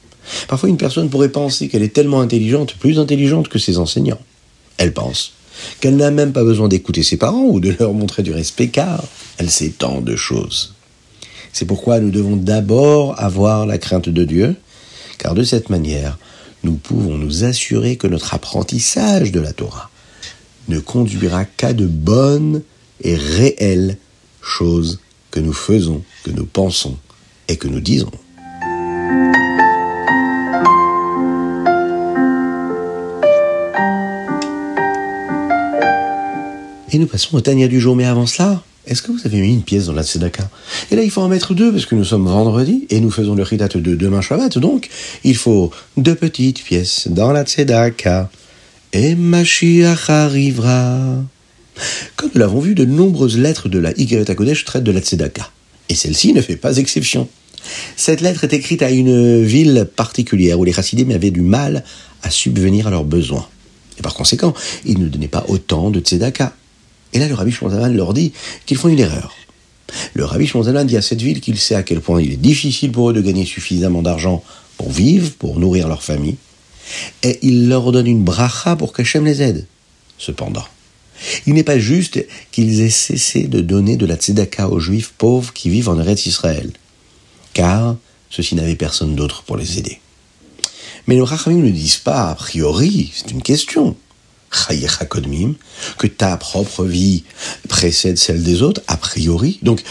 Parfois, 0.49 0.69
une 0.69 0.77
personne 0.77 1.11
pourrait 1.11 1.29
penser 1.29 1.69
qu'elle 1.69 1.83
est 1.83 1.93
tellement 1.93 2.21
intelligente, 2.21 2.75
plus 2.75 2.99
intelligente 2.99 3.49
que 3.49 3.59
ses 3.59 3.79
enseignants. 3.79 4.21
Elle 4.79 4.93
pense 4.93 5.35
qu'elle 5.81 5.97
n'a 5.97 6.11
même 6.11 6.33
pas 6.33 6.43
besoin 6.43 6.69
d'écouter 6.69 7.03
ses 7.03 7.17
parents 7.17 7.45
ou 7.45 7.61
de 7.61 7.75
leur 7.79 7.93
montrer 7.93 8.23
du 8.23 8.33
respect 8.33 8.69
car 8.69 9.05
elle 9.39 9.51
sait 9.51 9.71
tant 9.71 10.01
de 10.01 10.17
choses. 10.17 10.75
C'est 11.53 11.67
pourquoi 11.67 12.01
nous 12.01 12.11
devons 12.11 12.37
d'abord 12.37 13.21
avoir 13.21 13.67
la 13.67 13.79
crainte 13.79 14.09
de 14.09 14.25
Dieu, 14.25 14.57
car 15.19 15.35
de 15.35 15.45
cette 15.45 15.71
manière, 15.71 16.19
nous 16.65 16.75
pouvons 16.75 17.17
nous 17.17 17.45
assurer 17.45 17.97
que 17.97 18.09
notre 18.09 18.35
apprentissage 18.35 19.31
de 19.31 19.39
la 19.39 19.53
Torah 19.53 19.91
ne 20.69 20.81
conduira 20.81 21.45
qu'à 21.45 21.73
de 21.73 21.87
bonnes 21.87 22.63
et 23.03 23.15
réelles 23.15 23.99
choses 24.45 25.01
que 25.31 25.41
nous 25.41 25.53
faisons, 25.53 26.03
que 26.23 26.31
nous 26.31 26.47
pensons 26.47 26.97
et 27.49 27.57
que 27.57 27.69
nous 27.69 27.81
disons. 27.81 28.11
Et 36.93 36.99
nous 36.99 37.07
passons 37.07 37.37
au 37.37 37.41
Tania 37.41 37.67
du 37.67 37.81
jour, 37.81 37.97
mais 37.97 38.05
avant 38.05 38.27
cela, 38.27 38.63
est-ce 38.87 39.03
que 39.03 39.11
vous 39.11 39.19
avez 39.25 39.41
mis 39.41 39.53
une 39.53 39.63
pièce 39.63 39.87
dans 39.87 39.93
la 39.95 40.05
Tzedaka? 40.05 40.49
Et 40.93 40.97
là, 40.97 41.03
il 41.03 41.11
faut 41.11 41.23
en 41.23 41.29
mettre 41.29 41.53
deux, 41.53 41.73
parce 41.73 41.87
que 41.87 41.97
nous 41.97 42.05
sommes 42.05 42.27
vendredi, 42.27 42.87
et 42.89 43.01
nous 43.01 43.11
faisons 43.11 43.35
le 43.35 43.43
Ridat 43.43 43.67
de 43.67 43.97
demain 43.97 44.21
Shabbat, 44.21 44.59
donc 44.59 44.89
il 45.25 45.37
faut 45.37 45.73
deux 45.97 46.15
petites 46.15 46.63
pièces 46.63 47.09
dans 47.09 47.33
la 47.33 47.45
Tzedaka. 47.45 48.31
Et 48.93 49.17
Mashiach 49.17 50.09
arrivera. 50.09 51.25
Comme 52.17 52.31
nous 52.35 52.41
l'avons 52.41 52.61
vu, 52.61 52.75
de 52.75 52.85
nombreuses 52.85 53.39
lettres 53.39 53.69
de 53.69 53.79
la 53.79 53.93
Yigret 53.93 54.33
Kodesh 54.35 54.65
traitent 54.65 54.85
de 54.85 54.93
la 54.93 55.01
tzedaka. 55.01 55.51
Et 55.89 55.95
celle-ci 55.95 56.33
ne 56.33 56.41
fait 56.41 56.57
pas 56.57 56.77
exception. 56.77 57.29
Cette 57.97 58.21
lettre 58.21 58.45
est 58.45 58.53
écrite 58.53 58.83
à 58.83 58.91
une 58.91 59.43
ville 59.43 59.89
particulière 59.97 60.59
où 60.59 60.65
les 60.65 60.73
chassidim 60.73 61.11
avaient 61.11 61.31
du 61.31 61.41
mal 61.41 61.85
à 62.23 62.31
subvenir 62.31 62.87
à 62.87 62.91
leurs 62.91 63.05
besoins. 63.05 63.47
Et 63.99 64.03
par 64.03 64.15
conséquent, 64.15 64.55
ils 64.85 64.99
ne 64.99 65.09
donnaient 65.09 65.29
pas 65.29 65.45
autant 65.49 65.91
de 65.91 66.01
tzedaka. 66.01 66.55
Et 67.13 67.19
là, 67.19 67.29
le 67.29 67.35
rabbi 67.35 67.53
Shmonzaman 67.53 67.95
leur 67.97 68.13
dit 68.13 68.33
qu'ils 68.67 68.77
font 68.77 68.89
une 68.89 68.99
erreur. 68.99 69.35
Le 70.15 70.25
rabbi 70.25 70.47
Shmonzaman 70.47 70.87
dit 70.87 70.97
à 70.97 71.03
cette 71.03 71.23
ville 71.23 71.41
qu'il 71.41 71.59
sait 71.59 71.75
à 71.75 71.83
quel 71.83 72.01
point 72.01 72.21
il 72.21 72.33
est 72.33 72.37
difficile 72.37 72.91
pour 72.91 73.11
eux 73.11 73.13
de 73.13 73.21
gagner 73.21 73.45
suffisamment 73.45 74.03
d'argent 74.03 74.43
pour 74.77 74.91
vivre, 74.91 75.31
pour 75.39 75.61
nourrir 75.61 75.87
leur 75.87 76.03
famille, 76.03 76.37
et 77.23 77.39
il 77.43 77.69
leur 77.69 77.93
donne 77.93 78.07
une 78.07 78.25
bracha 78.25 78.77
pour 78.77 78.93
qu'Hachem 78.93 79.25
les 79.25 79.43
aide. 79.43 79.67
Cependant, 80.19 80.65
il 81.47 81.55
n'est 81.55 81.65
pas 81.65 81.79
juste 81.79 82.25
qu'ils 82.53 82.81
aient 82.81 82.91
cessé 82.91 83.45
de 83.45 83.61
donner 83.61 83.97
de 83.97 84.07
la 84.07 84.17
tzedaka 84.17 84.69
aux 84.69 84.81
juifs 84.81 85.13
pauvres 85.17 85.53
qui 85.53 85.71
vivent 85.71 85.89
en 85.89 85.99
Eretz 85.99 86.27
Israël, 86.27 86.73
car 87.53 87.97
ceux-ci 88.31 88.55
n'avaient 88.55 88.75
personne 88.75 89.15
d'autre 89.15 89.43
pour 89.43 89.57
les 89.57 89.79
aider. 89.79 90.01
Mais 91.07 91.17
les 91.17 91.23
Rachamim 91.23 91.63
ne 91.63 91.71
disent 91.71 91.97
pas 91.97 92.31
a 92.31 92.35
priori, 92.35 93.13
c'est 93.15 93.31
une 93.31 93.43
question. 93.43 93.97
Que 95.99 96.07
ta 96.07 96.37
propre 96.37 96.85
vie 96.85 97.25
précède 97.69 98.19
celle 98.19 98.43
des 98.43 98.63
autres, 98.63 98.83
a 98.87 98.97
priori. 98.97 99.59
Donc, 99.63 99.83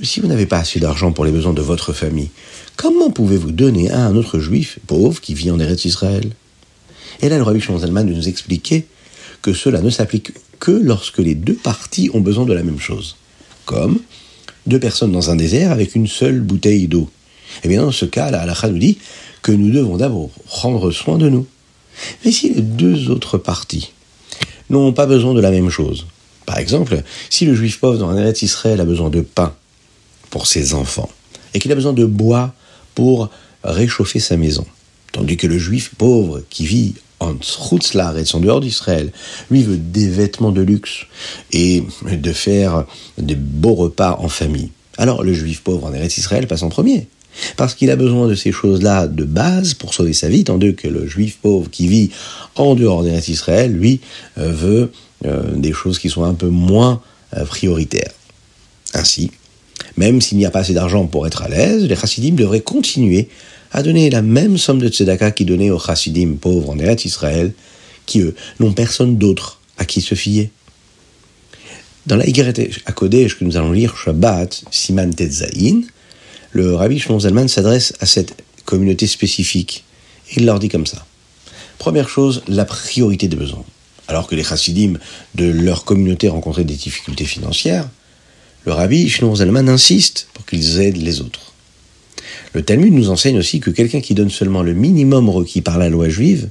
si 0.00 0.20
vous 0.20 0.28
n'avez 0.28 0.46
pas 0.46 0.58
assez 0.58 0.78
d'argent 0.78 1.12
pour 1.12 1.24
les 1.24 1.32
besoins 1.32 1.52
de 1.52 1.60
votre 1.60 1.92
famille, 1.92 2.30
comment 2.76 3.10
pouvez-vous 3.10 3.50
donner 3.50 3.90
à 3.90 3.98
un 3.98 4.14
autre 4.14 4.38
juif 4.38 4.78
pauvre 4.86 5.20
qui 5.20 5.34
vit 5.34 5.50
en 5.50 5.58
Eretz 5.58 5.84
Israël? 5.84 6.30
Et 7.20 7.28
là, 7.28 7.36
le 7.36 7.42
rabbi 7.42 7.60
Shimon 7.60 7.78
de 7.78 8.14
nous 8.14 8.28
expliquer 8.28 8.86
que 9.42 9.52
cela 9.52 9.80
ne 9.80 9.90
s'applique 9.90 10.32
que 10.62 10.70
lorsque 10.70 11.18
les 11.18 11.34
deux 11.34 11.56
parties 11.56 12.08
ont 12.14 12.20
besoin 12.20 12.44
de 12.44 12.52
la 12.52 12.62
même 12.62 12.78
chose. 12.78 13.16
Comme 13.64 13.98
deux 14.68 14.78
personnes 14.78 15.10
dans 15.10 15.28
un 15.28 15.34
désert 15.34 15.72
avec 15.72 15.96
une 15.96 16.06
seule 16.06 16.40
bouteille 16.40 16.86
d'eau. 16.86 17.10
Eh 17.64 17.68
bien, 17.68 17.82
dans 17.82 17.90
ce 17.90 18.04
cas, 18.04 18.30
la 18.30 18.42
halakha 18.42 18.68
nous 18.68 18.78
dit 18.78 18.98
que 19.42 19.50
nous 19.50 19.72
devons 19.72 19.96
d'abord 19.96 20.30
prendre 20.46 20.92
soin 20.92 21.18
de 21.18 21.28
nous. 21.28 21.48
Mais 22.24 22.30
si 22.30 22.54
les 22.54 22.62
deux 22.62 23.10
autres 23.10 23.38
parties 23.38 23.90
n'ont 24.70 24.92
pas 24.92 25.06
besoin 25.06 25.34
de 25.34 25.40
la 25.40 25.50
même 25.50 25.68
chose, 25.68 26.06
par 26.46 26.58
exemple, 26.58 27.02
si 27.28 27.44
le 27.44 27.56
juif 27.56 27.80
pauvre 27.80 27.98
dans 27.98 28.10
un 28.10 28.16
Eretz 28.16 28.42
Israël 28.42 28.80
a 28.80 28.84
besoin 28.84 29.10
de 29.10 29.20
pain 29.20 29.56
pour 30.30 30.46
ses 30.46 30.74
enfants, 30.74 31.10
et 31.54 31.58
qu'il 31.58 31.72
a 31.72 31.74
besoin 31.74 31.92
de 31.92 32.04
bois 32.04 32.54
pour 32.94 33.30
réchauffer 33.64 34.20
sa 34.20 34.36
maison, 34.36 34.64
tandis 35.10 35.36
que 35.36 35.48
le 35.48 35.58
juif 35.58 35.90
pauvre 35.98 36.40
qui 36.50 36.66
vit 36.66 36.94
et 37.30 38.34
en 38.34 38.40
dehors 38.40 38.60
d'Israël, 38.60 39.12
lui 39.50 39.62
veut 39.62 39.76
des 39.76 40.08
vêtements 40.08 40.52
de 40.52 40.62
luxe 40.62 41.06
et 41.52 41.82
de 42.10 42.32
faire 42.32 42.84
des 43.18 43.34
beaux 43.34 43.74
repas 43.74 44.18
en 44.20 44.28
famille. 44.28 44.70
Alors 44.98 45.22
le 45.22 45.32
juif 45.32 45.62
pauvre 45.62 45.86
en 45.86 45.94
Eretz 45.94 46.18
Israël 46.18 46.46
passe 46.46 46.62
en 46.62 46.68
premier. 46.68 47.08
Parce 47.56 47.74
qu'il 47.74 47.90
a 47.90 47.96
besoin 47.96 48.28
de 48.28 48.34
ces 48.34 48.52
choses-là 48.52 49.06
de 49.06 49.24
base 49.24 49.74
pour 49.74 49.94
sauver 49.94 50.12
sa 50.12 50.28
vie, 50.28 50.44
tandis 50.44 50.74
que 50.74 50.88
le 50.88 51.06
juif 51.06 51.38
pauvre 51.40 51.70
qui 51.70 51.86
vit 51.86 52.10
en 52.56 52.74
dehors 52.74 53.02
d'Eretz 53.02 53.28
Israël, 53.28 53.72
lui, 53.72 54.00
euh, 54.38 54.52
veut 54.52 54.92
euh, 55.24 55.42
des 55.56 55.72
choses 55.72 55.98
qui 55.98 56.10
sont 56.10 56.24
un 56.24 56.34
peu 56.34 56.48
moins 56.48 57.00
euh, 57.36 57.44
prioritaires. 57.46 58.12
Ainsi, 58.92 59.30
même 59.96 60.20
s'il 60.20 60.38
n'y 60.38 60.44
a 60.44 60.50
pas 60.50 60.60
assez 60.60 60.74
d'argent 60.74 61.06
pour 61.06 61.26
être 61.26 61.42
à 61.42 61.48
l'aise, 61.48 61.84
les 61.84 61.96
chassidim 61.96 62.34
devraient 62.34 62.60
continuer 62.60 63.28
à 63.72 63.82
donner 63.82 64.10
la 64.10 64.22
même 64.22 64.58
somme 64.58 64.78
de 64.78 64.88
tzedaka 64.88 65.30
qu'ils 65.30 65.46
donnaient 65.46 65.70
aux 65.70 65.78
chassidim 65.78 66.34
pauvres 66.34 66.70
en 66.70 66.78
Eretz 66.78 67.04
Israël, 67.04 67.52
qui 68.06 68.20
eux 68.20 68.34
n'ont 68.60 68.72
personne 68.72 69.16
d'autre 69.16 69.60
à 69.78 69.84
qui 69.84 70.00
se 70.00 70.14
fier. 70.14 70.50
Dans 72.06 72.16
la 72.16 72.24
à 72.24 72.92
que 72.92 73.44
nous 73.44 73.56
allons 73.56 73.72
lire 73.72 73.96
Shabbat, 73.96 74.64
Siman 74.70 75.14
Tetzaïn, 75.14 75.82
le 76.50 76.74
rabbi 76.74 76.98
Shlomo 76.98 77.20
Zalman 77.20 77.48
s'adresse 77.48 77.94
à 78.00 78.06
cette 78.06 78.42
communauté 78.64 79.06
spécifique. 79.06 79.84
Il 80.36 80.44
leur 80.44 80.58
dit 80.58 80.68
comme 80.68 80.86
ça. 80.86 81.06
Première 81.78 82.08
chose, 82.08 82.42
la 82.48 82.64
priorité 82.64 83.28
des 83.28 83.36
besoins. 83.36 83.64
Alors 84.08 84.26
que 84.26 84.34
les 84.34 84.44
chassidim 84.44 84.94
de 85.34 85.44
leur 85.44 85.84
communauté 85.84 86.28
rencontraient 86.28 86.64
des 86.64 86.74
difficultés 86.74 87.24
financières, 87.24 87.88
le 88.66 88.72
rabbi 88.72 89.08
Shlomo 89.08 89.36
Zalman 89.36 89.68
insiste 89.68 90.28
pour 90.34 90.44
qu'ils 90.44 90.80
aident 90.80 91.02
les 91.02 91.20
autres. 91.20 91.51
Le 92.52 92.62
Talmud 92.62 92.92
nous 92.92 93.10
enseigne 93.10 93.38
aussi 93.38 93.60
que 93.60 93.70
quelqu'un 93.70 94.00
qui 94.00 94.14
donne 94.14 94.30
seulement 94.30 94.62
le 94.62 94.74
minimum 94.74 95.28
requis 95.28 95.62
par 95.62 95.78
la 95.78 95.88
loi 95.88 96.08
juive, 96.08 96.48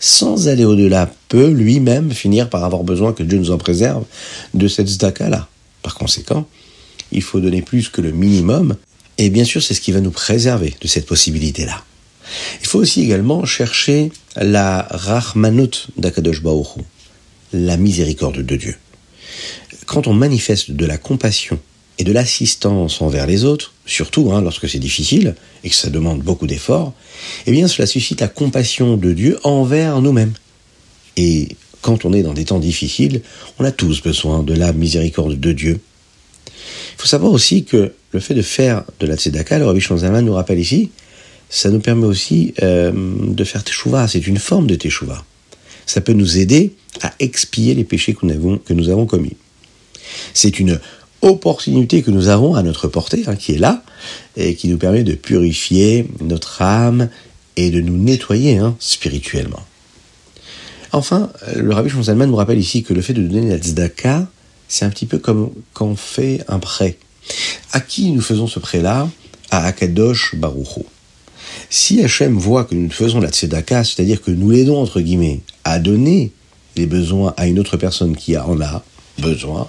sans 0.00 0.48
aller 0.48 0.64
au-delà, 0.64 1.12
peut 1.28 1.50
lui-même 1.50 2.12
finir 2.12 2.50
par 2.50 2.64
avoir 2.64 2.84
besoin 2.84 3.12
que 3.12 3.22
Dieu 3.22 3.38
nous 3.38 3.50
en 3.50 3.58
préserve 3.58 4.04
de 4.52 4.68
cette 4.68 4.88
zdaka-là. 4.88 5.48
Par 5.82 5.94
conséquent, 5.94 6.46
il 7.12 7.22
faut 7.22 7.40
donner 7.40 7.62
plus 7.62 7.88
que 7.88 8.00
le 8.00 8.10
minimum 8.10 8.76
et 9.18 9.30
bien 9.30 9.44
sûr, 9.44 9.62
c'est 9.62 9.74
ce 9.74 9.80
qui 9.80 9.92
va 9.92 10.00
nous 10.00 10.10
préserver 10.10 10.74
de 10.80 10.88
cette 10.88 11.06
possibilité-là. 11.06 11.82
Il 12.60 12.66
faut 12.66 12.80
aussi 12.80 13.02
également 13.02 13.44
chercher 13.44 14.10
la 14.36 14.88
Rahmanut 14.90 15.88
d'Akadosh 15.96 16.42
Baoru, 16.42 16.80
la 17.52 17.76
miséricorde 17.76 18.42
de 18.42 18.56
Dieu. 18.56 18.76
Quand 19.86 20.06
on 20.06 20.14
manifeste 20.14 20.70
de 20.72 20.86
la 20.86 20.98
compassion 20.98 21.60
et 21.98 22.04
de 22.04 22.12
l'assistance 22.12 23.00
envers 23.00 23.26
les 23.26 23.44
autres, 23.44 23.72
surtout 23.86 24.32
hein, 24.32 24.40
lorsque 24.40 24.68
c'est 24.68 24.78
difficile 24.78 25.34
et 25.62 25.70
que 25.70 25.76
ça 25.76 25.90
demande 25.90 26.20
beaucoup 26.20 26.46
d'efforts, 26.46 26.92
eh 27.46 27.52
bien 27.52 27.68
cela 27.68 27.86
suscite 27.86 28.20
la 28.20 28.28
compassion 28.28 28.96
de 28.96 29.12
Dieu 29.12 29.38
envers 29.44 30.00
nous-mêmes. 30.00 30.32
Et 31.16 31.48
quand 31.82 32.04
on 32.04 32.12
est 32.12 32.22
dans 32.22 32.34
des 32.34 32.46
temps 32.46 32.58
difficiles, 32.58 33.22
on 33.58 33.64
a 33.64 33.70
tous 33.70 34.02
besoin 34.02 34.42
de 34.42 34.54
la 34.54 34.72
miséricorde 34.72 35.38
de 35.38 35.52
Dieu 35.52 35.80
il 36.96 37.00
faut 37.00 37.06
savoir 37.06 37.32
aussi 37.32 37.64
que 37.64 37.92
le 38.12 38.20
fait 38.20 38.34
de 38.34 38.42
faire 38.42 38.84
de 39.00 39.06
la 39.06 39.16
tzedaka, 39.16 39.58
le 39.58 39.66
Rabbi 39.66 39.80
Shonzalman 39.80 40.24
nous 40.24 40.34
rappelle 40.34 40.58
ici, 40.58 40.90
ça 41.50 41.70
nous 41.70 41.80
permet 41.80 42.06
aussi 42.06 42.54
euh, 42.62 42.92
de 42.94 43.44
faire 43.44 43.64
teshuva. 43.64 44.08
C'est 44.08 44.26
une 44.26 44.38
forme 44.38 44.66
de 44.66 44.74
teshuva. 44.74 45.24
Ça 45.86 46.00
peut 46.00 46.12
nous 46.12 46.38
aider 46.38 46.72
à 47.02 47.12
expier 47.18 47.74
les 47.74 47.84
péchés 47.84 48.14
que 48.14 48.24
nous 48.24 48.32
avons, 48.32 48.58
que 48.58 48.72
nous 48.72 48.88
avons 48.88 49.06
commis. 49.06 49.36
C'est 50.32 50.58
une 50.58 50.80
opportunité 51.24 52.02
que 52.02 52.10
nous 52.10 52.28
avons 52.28 52.54
à 52.54 52.62
notre 52.62 52.88
portée, 52.88 53.24
hein, 53.26 53.36
qui 53.36 53.52
est 53.52 53.58
là, 53.58 53.82
et 54.36 54.54
qui 54.54 54.68
nous 54.68 54.78
permet 54.78 55.02
de 55.02 55.14
purifier 55.14 56.08
notre 56.20 56.62
âme 56.62 57.08
et 57.56 57.70
de 57.70 57.80
nous 57.80 57.96
nettoyer 57.96 58.58
hein, 58.58 58.76
spirituellement. 58.78 59.62
Enfin, 60.92 61.30
le 61.56 61.74
Rabbi 61.74 61.90
Shonzalman 61.90 62.26
nous 62.26 62.36
rappelle 62.36 62.58
ici 62.58 62.82
que 62.84 62.94
le 62.94 63.02
fait 63.02 63.14
de 63.14 63.22
donner 63.22 63.48
la 63.48 63.58
tzedaka, 63.58 64.28
c'est 64.68 64.84
un 64.84 64.90
petit 64.90 65.06
peu 65.06 65.18
comme 65.18 65.50
quand 65.72 65.86
on 65.86 65.96
fait 65.96 66.44
un 66.46 66.58
prêt. 66.58 66.98
À 67.72 67.80
qui 67.80 68.10
nous 68.10 68.20
faisons 68.20 68.46
ce 68.46 68.60
prêt-là? 68.60 69.08
À 69.50 69.64
Akadosh 69.66 70.34
Barucho. 70.36 70.86
Si 71.70 72.02
Hachem 72.02 72.36
voit 72.38 72.64
que 72.64 72.74
nous 72.74 72.90
faisons 72.90 73.20
la 73.20 73.30
tzedaka, 73.30 73.82
c'est-à-dire 73.84 74.22
que 74.22 74.30
nous 74.30 74.50
l'aidons, 74.50 74.80
entre 74.80 75.00
guillemets, 75.00 75.40
à 75.64 75.78
donner 75.78 76.32
les 76.76 76.86
besoins 76.86 77.34
à 77.36 77.46
une 77.46 77.58
autre 77.58 77.76
personne 77.76 78.16
qui 78.16 78.36
en 78.36 78.60
a 78.60 78.84
besoin, 79.18 79.68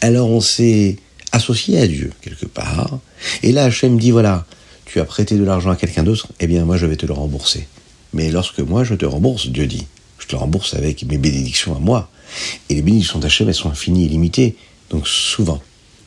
alors 0.00 0.30
on 0.30 0.40
s'est 0.40 0.96
associé 1.32 1.78
à 1.78 1.86
Dieu, 1.86 2.12
quelque 2.20 2.46
part. 2.46 2.98
Et 3.42 3.52
là, 3.52 3.64
Hachem 3.64 3.98
dit, 3.98 4.10
voilà, 4.10 4.46
tu 4.84 5.00
as 5.00 5.04
prêté 5.04 5.36
de 5.36 5.44
l'argent 5.44 5.70
à 5.70 5.76
quelqu'un 5.76 6.02
d'autre, 6.02 6.28
eh 6.40 6.46
bien 6.46 6.64
moi 6.64 6.76
je 6.76 6.86
vais 6.86 6.96
te 6.96 7.06
le 7.06 7.12
rembourser. 7.12 7.66
Mais 8.12 8.30
lorsque 8.30 8.60
moi 8.60 8.84
je 8.84 8.94
te 8.94 9.04
rembourse, 9.04 9.48
Dieu 9.48 9.66
dit, 9.66 9.86
je 10.18 10.26
te 10.26 10.32
le 10.32 10.38
rembourse 10.38 10.74
avec 10.74 11.04
mes 11.04 11.18
bénédictions 11.18 11.76
à 11.76 11.78
moi. 11.78 12.10
Et 12.68 12.74
les 12.74 12.82
bénédictions 12.82 13.18
d'Hachem, 13.18 13.48
elles 13.48 13.54
sont 13.54 13.70
infinies 13.70 14.06
et 14.06 14.08
limitées. 14.08 14.56
Donc 14.90 15.06
souvent, 15.06 15.62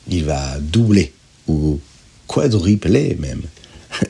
il 0.09 0.25
va 0.25 0.59
doubler 0.59 1.13
ou 1.47 1.79
quadrupler 2.27 3.17
même 3.19 3.41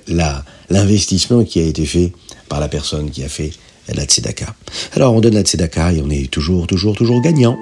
l'investissement 0.69 1.43
qui 1.43 1.59
a 1.59 1.63
été 1.63 1.86
fait 1.86 2.13
par 2.48 2.59
la 2.59 2.67
personne 2.67 3.12
qui 3.12 3.24
a 3.24 3.29
fait 3.29 3.51
la 3.88 4.05
tzedaka. 4.05 4.55
Alors 4.93 5.13
on 5.13 5.21
donne 5.21 5.36
la 5.36 5.41
tzedaka 5.41 5.93
et 5.93 6.01
on 6.01 6.09
est 6.09 6.29
toujours, 6.29 6.67
toujours, 6.67 6.95
toujours 6.95 7.21
gagnant. 7.21 7.57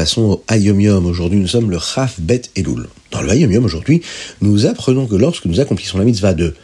Passons 0.00 0.22
au 0.22 0.44
Ayom 0.48 0.80
Yom. 0.80 1.04
Aujourd'hui, 1.04 1.38
nous 1.38 1.46
sommes 1.46 1.70
le 1.70 1.78
Chaf 1.78 2.18
Bet 2.20 2.40
Elul. 2.56 2.88
Dans 3.10 3.20
le 3.20 3.28
Ayom 3.32 3.52
Yom, 3.52 3.66
aujourd'hui, 3.66 4.00
nous 4.40 4.64
apprenons 4.64 5.06
que 5.06 5.14
lorsque 5.14 5.44
nous 5.44 5.60
accomplissons 5.60 5.98
la 5.98 6.04
mitzvah 6.04 6.32
de 6.32 6.54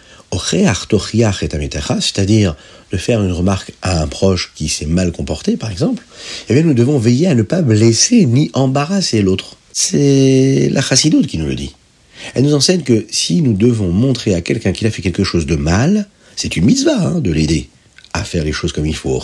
c'est-à-dire 2.00 2.56
de 2.92 2.96
faire 2.96 3.22
une 3.22 3.32
remarque 3.32 3.72
à 3.82 4.00
un 4.00 4.06
proche 4.06 4.52
qui 4.54 4.70
s'est 4.70 4.86
mal 4.86 5.12
comporté, 5.12 5.58
par 5.58 5.70
exemple, 5.70 6.02
eh 6.48 6.54
bien, 6.54 6.62
nous 6.62 6.72
devons 6.72 6.98
veiller 6.98 7.26
à 7.26 7.34
ne 7.34 7.42
pas 7.42 7.60
blesser 7.60 8.24
ni 8.24 8.50
embarrasser 8.54 9.20
l'autre. 9.20 9.58
C'est 9.70 10.70
la 10.72 10.80
chassidoute 10.80 11.26
qui 11.26 11.36
nous 11.36 11.46
le 11.46 11.56
dit. 11.56 11.74
Elle 12.34 12.44
nous 12.44 12.54
enseigne 12.54 12.84
que 12.84 13.04
si 13.10 13.42
nous 13.42 13.52
devons 13.52 13.92
montrer 13.92 14.34
à 14.34 14.40
quelqu'un 14.40 14.72
qu'il 14.72 14.86
a 14.86 14.90
fait 14.90 15.02
quelque 15.02 15.24
chose 15.24 15.44
de 15.44 15.56
mal, 15.56 16.08
c'est 16.36 16.56
une 16.56 16.64
mitzvah 16.64 17.08
hein, 17.08 17.20
de 17.20 17.32
l'aider 17.32 17.68
à 18.14 18.24
faire 18.24 18.44
les 18.44 18.52
choses 18.52 18.72
comme 18.72 18.86
il 18.86 18.96
faut, 18.96 19.22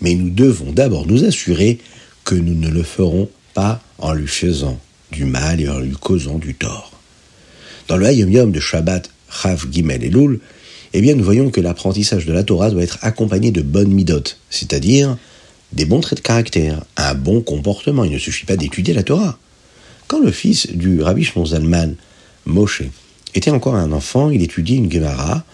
mais 0.00 0.14
nous 0.14 0.30
devons 0.30 0.72
d'abord 0.72 1.06
nous 1.06 1.24
assurer 1.24 1.78
que 2.24 2.34
nous 2.34 2.54
ne 2.54 2.68
le 2.68 2.82
ferons 2.82 3.28
pas 3.54 3.82
en 3.98 4.12
lui 4.12 4.26
faisant 4.26 4.78
du 5.10 5.24
mal 5.24 5.60
et 5.60 5.68
en 5.68 5.78
lui 5.78 5.92
causant 5.92 6.38
du 6.38 6.54
tort. 6.54 6.92
Dans 7.88 7.96
le 7.96 8.06
Hayom 8.06 8.30
Yom 8.30 8.52
de 8.52 8.60
Shabbat, 8.60 9.10
Chav, 9.30 9.66
Gimel 9.70 10.04
et 10.04 10.08
Lul, 10.08 10.40
eh 10.94 11.00
bien, 11.00 11.14
nous 11.14 11.24
voyons 11.24 11.50
que 11.50 11.60
l'apprentissage 11.60 12.26
de 12.26 12.32
la 12.32 12.44
Torah 12.44 12.70
doit 12.70 12.82
être 12.82 12.98
accompagné 13.02 13.50
de 13.50 13.62
bonnes 13.62 13.92
midotes, 13.92 14.38
c'est-à-dire 14.50 15.16
des 15.72 15.86
bons 15.86 16.00
traits 16.00 16.18
de 16.18 16.22
caractère, 16.22 16.84
un 16.96 17.14
bon 17.14 17.40
comportement. 17.40 18.04
Il 18.04 18.12
ne 18.12 18.18
suffit 18.18 18.44
pas 18.44 18.56
d'étudier 18.56 18.92
la 18.92 19.02
Torah. 19.02 19.38
Quand 20.06 20.20
le 20.20 20.30
fils 20.30 20.68
du 20.68 21.00
Rabbi 21.00 21.24
Shimon 21.24 21.46
Zalman, 21.46 21.94
Moshe, 22.44 22.82
était 23.34 23.50
encore 23.50 23.74
un 23.74 23.92
enfant, 23.92 24.28
il 24.28 24.42
étudiait 24.42 24.76
une 24.76 24.92
Gemara 24.92 25.44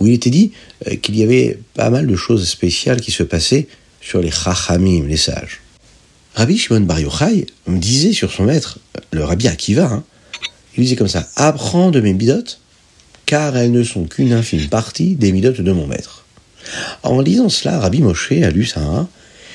où 0.00 0.06
il 0.06 0.14
était 0.14 0.30
dit 0.30 0.52
euh, 0.88 0.96
qu'il 0.96 1.16
y 1.16 1.22
avait 1.22 1.60
pas 1.74 1.90
mal 1.90 2.06
de 2.06 2.16
choses 2.16 2.48
spéciales 2.48 3.00
qui 3.00 3.12
se 3.12 3.22
passaient 3.22 3.68
sur 4.00 4.20
les 4.20 4.30
Chachamim, 4.30 5.06
les 5.06 5.16
sages. 5.16 5.60
Rabbi 6.34 6.56
Shimon 6.56 6.80
Bar 6.80 7.00
Yochai 7.00 7.46
disait 7.66 8.12
sur 8.12 8.30
son 8.30 8.44
maître, 8.44 8.78
le 9.12 9.24
Rabbi 9.24 9.48
Akiva, 9.48 9.86
hein, 9.86 10.04
il 10.76 10.84
disait 10.84 10.96
comme 10.96 11.08
ça 11.08 11.28
Apprends 11.36 11.90
de 11.90 12.00
mes 12.00 12.12
midotes, 12.12 12.60
car 13.26 13.56
elles 13.56 13.72
ne 13.72 13.82
sont 13.82 14.04
qu'une 14.04 14.32
infime 14.32 14.68
partie 14.68 15.16
des 15.16 15.32
midotes 15.32 15.60
de 15.60 15.72
mon 15.72 15.86
maître. 15.86 16.24
En 17.02 17.20
lisant 17.20 17.48
cela, 17.48 17.80
Rabbi 17.80 18.00
Moshe 18.00 18.32
a 18.32 18.50
lu 18.50 18.64
ça, 18.64 18.80
hein, 18.80 19.08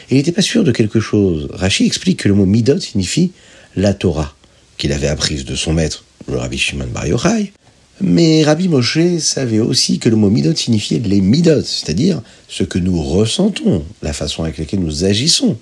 il 0.09 0.17
n'était 0.17 0.31
pas 0.31 0.41
sûr 0.41 0.63
de 0.63 0.71
quelque 0.71 0.99
chose. 0.99 1.47
Rashi 1.53 1.85
explique 1.85 2.19
que 2.19 2.27
le 2.27 2.35
mot 2.35 2.45
midot 2.45 2.79
signifie 2.79 3.31
la 3.75 3.93
Torah, 3.93 4.35
qu'il 4.77 4.91
avait 4.91 5.07
apprise 5.07 5.45
de 5.45 5.55
son 5.55 5.73
maître, 5.73 6.03
le 6.27 6.37
Rabbi 6.37 6.57
Shimon 6.57 6.87
Bar 6.87 7.07
Yochai, 7.07 7.53
mais 8.01 8.43
Rabbi 8.43 8.67
Moshe 8.67 9.17
savait 9.19 9.59
aussi 9.59 9.99
que 9.99 10.09
le 10.09 10.17
mot 10.17 10.29
midot 10.29 10.55
signifiait 10.55 10.99
les 10.99 11.21
midot, 11.21 11.63
c'est-à-dire 11.63 12.21
ce 12.49 12.63
que 12.63 12.77
nous 12.77 13.01
ressentons, 13.01 13.85
la 14.01 14.11
façon 14.11 14.43
avec 14.43 14.57
laquelle 14.57 14.81
nous 14.81 15.05
agissons. 15.05 15.57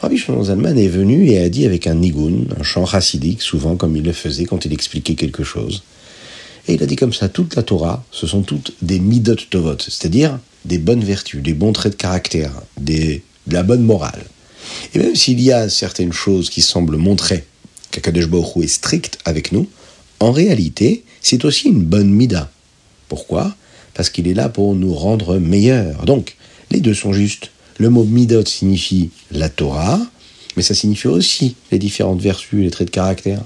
Rabbi 0.00 0.18
Shimon 0.18 0.44
Zalman 0.44 0.76
est 0.76 0.88
venu 0.88 1.26
et 1.30 1.38
a 1.38 1.48
dit 1.48 1.64
avec 1.64 1.86
un 1.86 1.94
nigun, 1.94 2.44
un 2.58 2.62
chant 2.62 2.84
chassidique, 2.84 3.40
souvent 3.40 3.76
comme 3.76 3.96
il 3.96 4.02
le 4.02 4.12
faisait 4.12 4.44
quand 4.44 4.66
il 4.66 4.72
expliquait 4.72 5.14
quelque 5.14 5.42
chose. 5.42 5.82
Et 6.68 6.74
il 6.74 6.82
a 6.82 6.86
dit 6.86 6.96
comme 6.96 7.14
ça, 7.14 7.28
toute 7.28 7.56
la 7.56 7.62
Torah, 7.62 8.04
ce 8.10 8.26
sont 8.26 8.42
toutes 8.42 8.74
des 8.82 9.00
midot 9.00 9.36
tovot, 9.48 9.78
c'est-à-dire 9.78 10.38
des 10.66 10.78
bonnes 10.78 11.02
vertus, 11.02 11.42
des 11.42 11.54
bons 11.54 11.72
traits 11.72 11.92
de 11.92 11.96
caractère, 11.96 12.52
de 12.78 13.20
la 13.48 13.62
bonne 13.62 13.84
morale. 13.84 14.24
Et 14.94 14.98
même 14.98 15.14
s'il 15.14 15.40
y 15.40 15.52
a 15.52 15.68
certaines 15.70 16.12
choses 16.12 16.50
qui 16.50 16.60
semblent 16.60 16.96
montrer 16.96 17.44
qu'Akadosh 17.90 18.28
Baruch 18.28 18.64
est 18.64 18.68
strict 18.68 19.18
avec 19.24 19.52
nous, 19.52 19.66
en 20.20 20.32
réalité, 20.32 21.04
c'est 21.22 21.44
aussi 21.44 21.68
une 21.68 21.82
bonne 21.82 22.10
mida. 22.10 22.50
Pourquoi? 23.08 23.54
Parce 23.94 24.10
qu'il 24.10 24.28
est 24.28 24.34
là 24.34 24.48
pour 24.48 24.74
nous 24.74 24.92
rendre 24.92 25.38
meilleurs. 25.38 26.04
Donc, 26.04 26.36
les 26.70 26.80
deux 26.80 26.94
sont 26.94 27.12
justes. 27.12 27.50
Le 27.78 27.90
mot 27.90 28.04
midot 28.04 28.44
signifie 28.44 29.10
la 29.30 29.48
Torah, 29.48 30.00
mais 30.56 30.62
ça 30.62 30.74
signifie 30.74 31.08
aussi 31.08 31.56
les 31.70 31.78
différentes 31.78 32.20
vertus, 32.20 32.62
les 32.62 32.70
traits 32.70 32.88
de 32.88 32.92
caractère. 32.92 33.42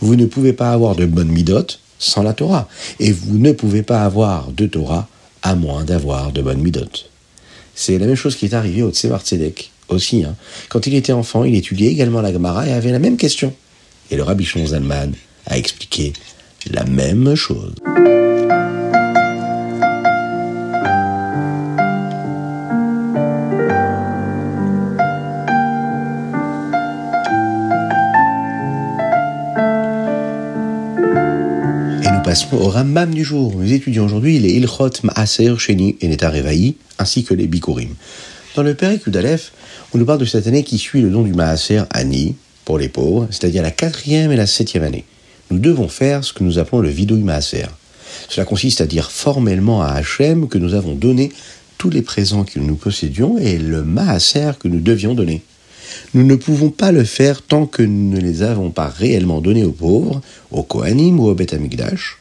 Vous 0.00 0.16
ne 0.16 0.26
pouvez 0.26 0.52
pas 0.52 0.72
avoir 0.72 0.96
de 0.96 1.06
bonne 1.06 1.28
midot 1.28 1.66
sans 1.98 2.22
la 2.22 2.32
Torah, 2.32 2.68
et 3.00 3.12
vous 3.12 3.38
ne 3.38 3.52
pouvez 3.52 3.82
pas 3.82 4.02
avoir 4.02 4.50
de 4.52 4.66
Torah 4.66 5.08
à 5.42 5.54
moins 5.54 5.84
d'avoir 5.84 6.32
de 6.32 6.42
bonnes 6.42 6.60
midot. 6.60 6.88
C'est 7.74 7.98
la 7.98 8.06
même 8.06 8.16
chose 8.16 8.36
qui 8.36 8.46
est 8.46 8.54
arrivé 8.54 8.82
au 8.82 8.90
Tzemar 8.90 9.22
Tzedek 9.22 9.70
aussi. 9.88 10.24
Hein. 10.24 10.34
Quand 10.68 10.86
il 10.86 10.94
était 10.94 11.12
enfant, 11.12 11.44
il 11.44 11.54
étudiait 11.54 11.90
également 11.90 12.20
la 12.20 12.32
Gemara 12.32 12.66
et 12.66 12.72
avait 12.72 12.92
la 12.92 12.98
même 12.98 13.16
question. 13.16 13.54
Et 14.10 14.16
le 14.16 14.22
Rabbi 14.22 14.44
Zalman 14.66 15.12
a 15.46 15.58
expliqué 15.58 16.12
la 16.70 16.84
même 16.84 17.34
chose. 17.34 17.74
Au 32.52 32.68
Rambam 32.68 33.14
du 33.14 33.24
jour. 33.24 33.54
Nous 33.56 33.72
étudions 33.72 34.04
aujourd'hui 34.04 34.38
les 34.38 34.52
Ilchot 34.52 34.90
Maaser 35.02 35.54
Sheni 35.58 35.96
et 36.00 36.08
Neta 36.08 36.30
Revaï, 36.30 36.74
ainsi 36.98 37.24
que 37.24 37.34
les 37.34 37.46
Bikurim. 37.46 37.94
Dans 38.54 38.62
le 38.62 38.74
Péricule 38.74 39.12
d'Aleph, 39.12 39.52
on 39.94 39.98
nous 39.98 40.04
parle 40.04 40.20
de 40.20 40.24
cette 40.24 40.46
année 40.46 40.64
qui 40.64 40.78
suit 40.78 41.00
le 41.00 41.10
nom 41.10 41.22
du 41.22 41.32
Maaser 41.32 41.82
Ani, 41.90 42.36
pour 42.64 42.78
les 42.78 42.88
pauvres, 42.88 43.28
c'est-à-dire 43.30 43.62
la 43.62 43.70
quatrième 43.70 44.32
et 44.32 44.36
la 44.36 44.46
septième 44.46 44.84
année 44.84 45.04
nous 45.50 45.58
devons 45.58 45.88
faire 45.88 46.24
ce 46.24 46.32
que 46.32 46.44
nous 46.44 46.58
appelons 46.58 46.80
le 46.80 46.88
vidouille 46.88 47.22
maaser. 47.22 47.66
Cela 48.28 48.44
consiste 48.44 48.80
à 48.80 48.86
dire 48.86 49.10
formellement 49.10 49.82
à 49.82 49.92
Hachem 49.92 50.48
que 50.48 50.58
nous 50.58 50.74
avons 50.74 50.94
donné 50.94 51.32
tous 51.78 51.90
les 51.90 52.02
présents 52.02 52.44
que 52.44 52.58
nous 52.58 52.74
possédions 52.74 53.38
et 53.38 53.58
le 53.58 53.84
maaser 53.84 54.52
que 54.58 54.68
nous 54.68 54.80
devions 54.80 55.14
donner. 55.14 55.42
Nous 56.12 56.24
ne 56.24 56.34
pouvons 56.34 56.70
pas 56.70 56.92
le 56.92 57.04
faire 57.04 57.42
tant 57.42 57.66
que 57.66 57.82
nous 57.82 58.10
ne 58.10 58.20
les 58.20 58.42
avons 58.42 58.70
pas 58.70 58.88
réellement 58.88 59.40
donnés 59.40 59.64
aux 59.64 59.72
pauvres, 59.72 60.20
aux 60.50 60.62
Kohanim 60.62 61.18
ou 61.18 61.28
au 61.28 61.34
Beth 61.34 61.54
Amikdash, 61.54 62.17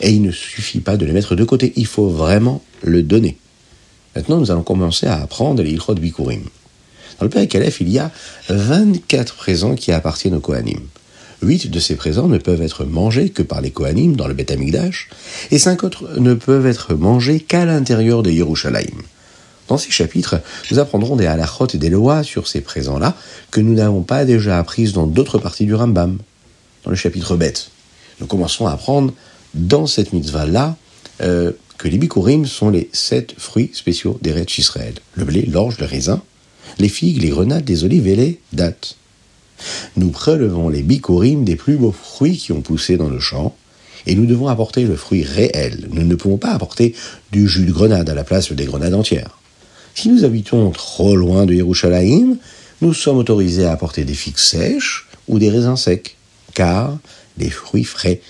et 0.00 0.10
il 0.10 0.22
ne 0.22 0.30
suffit 0.30 0.80
pas 0.80 0.96
de 0.96 1.06
les 1.06 1.12
mettre 1.12 1.34
de 1.34 1.44
côté, 1.44 1.72
il 1.76 1.86
faut 1.86 2.08
vraiment 2.08 2.62
le 2.82 3.02
donner. 3.02 3.36
Maintenant, 4.14 4.38
nous 4.38 4.50
allons 4.50 4.62
commencer 4.62 5.06
à 5.06 5.20
apprendre 5.20 5.62
les 5.62 5.70
Ilchot 5.70 5.94
Bikurim. 5.94 6.44
Dans 7.18 7.24
le 7.24 7.30
Père 7.30 7.46
Kalef, 7.48 7.80
il 7.80 7.88
y 7.88 7.98
a 7.98 8.10
24 8.48 9.34
présents 9.36 9.74
qui 9.74 9.92
appartiennent 9.92 10.34
aux 10.34 10.40
Kohanim. 10.40 10.80
Huit 11.42 11.70
de 11.70 11.80
ces 11.80 11.96
présents 11.96 12.28
ne 12.28 12.38
peuvent 12.38 12.62
être 12.62 12.84
mangés 12.84 13.28
que 13.28 13.42
par 13.42 13.60
les 13.60 13.70
Kohanim 13.70 14.16
dans 14.16 14.26
le 14.26 14.34
Beth 14.34 14.50
Amikdash, 14.50 15.10
et 15.50 15.58
cinq 15.58 15.84
autres 15.84 16.18
ne 16.18 16.34
peuvent 16.34 16.66
être 16.66 16.94
mangés 16.94 17.40
qu'à 17.40 17.64
l'intérieur 17.64 18.22
de 18.22 18.30
Yerushalayim. 18.30 19.02
Dans 19.68 19.78
ces 19.78 19.90
chapitres, 19.90 20.40
nous 20.70 20.78
apprendrons 20.78 21.16
des 21.16 21.26
halachot 21.26 21.66
et 21.74 21.78
des 21.78 21.90
lois 21.90 22.22
sur 22.22 22.46
ces 22.46 22.60
présents-là 22.60 23.14
que 23.50 23.60
nous 23.60 23.74
n'avons 23.74 24.02
pas 24.02 24.24
déjà 24.24 24.58
apprises 24.58 24.92
dans 24.92 25.06
d'autres 25.06 25.38
parties 25.38 25.66
du 25.66 25.74
Rambam. 25.74 26.18
Dans 26.84 26.90
le 26.90 26.96
chapitre 26.96 27.36
Beth, 27.36 27.70
nous 28.20 28.26
commençons 28.26 28.66
à 28.66 28.72
apprendre 28.72 29.12
dans 29.56 29.86
cette 29.86 30.12
mitzvah-là 30.12 30.76
euh, 31.22 31.52
que 31.78 31.88
les 31.88 31.98
bikurim 31.98 32.46
sont 32.46 32.70
les 32.70 32.88
sept 32.92 33.34
fruits 33.36 33.70
spéciaux 33.72 34.18
des 34.22 34.32
Retz 34.32 34.58
Israël. 34.58 34.94
Le 35.14 35.24
blé, 35.24 35.42
l'orge, 35.42 35.78
le 35.78 35.86
raisin, 35.86 36.22
les 36.78 36.88
figues, 36.88 37.22
les 37.22 37.30
grenades, 37.30 37.68
les 37.68 37.84
olives 37.84 38.06
et 38.06 38.16
les 38.16 38.40
dattes. 38.52 38.96
Nous 39.96 40.10
prélevons 40.10 40.68
les 40.68 40.82
bikurim 40.82 41.44
des 41.44 41.56
plus 41.56 41.76
beaux 41.76 41.92
fruits 41.92 42.36
qui 42.36 42.52
ont 42.52 42.60
poussé 42.60 42.96
dans 42.96 43.08
le 43.08 43.20
champ, 43.20 43.54
et 44.06 44.14
nous 44.14 44.26
devons 44.26 44.48
apporter 44.48 44.84
le 44.84 44.96
fruit 44.96 45.24
réel. 45.24 45.88
Nous 45.90 46.04
ne 46.04 46.14
pouvons 46.14 46.36
pas 46.36 46.52
apporter 46.52 46.94
du 47.32 47.48
jus 47.48 47.64
de 47.64 47.72
grenade 47.72 48.08
à 48.08 48.14
la 48.14 48.24
place 48.24 48.52
des 48.52 48.64
grenades 48.64 48.94
entières. 48.94 49.38
Si 49.94 50.08
nous 50.08 50.24
habitons 50.24 50.70
trop 50.70 51.16
loin 51.16 51.46
de 51.46 51.54
Yerushalayim, 51.54 52.36
nous 52.82 52.94
sommes 52.94 53.16
autorisés 53.16 53.64
à 53.64 53.72
apporter 53.72 54.04
des 54.04 54.14
figues 54.14 54.38
sèches 54.38 55.06
ou 55.26 55.38
des 55.38 55.50
raisins 55.50 55.76
secs, 55.76 56.16
car 56.54 56.98
les 57.38 57.50
fruits 57.50 57.84
frais, 57.84 58.20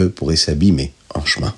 eux, 0.00 0.10
pourraient 0.10 0.36
s'abîmer 0.36 0.92
en 1.14 1.24
chemin. 1.24 1.54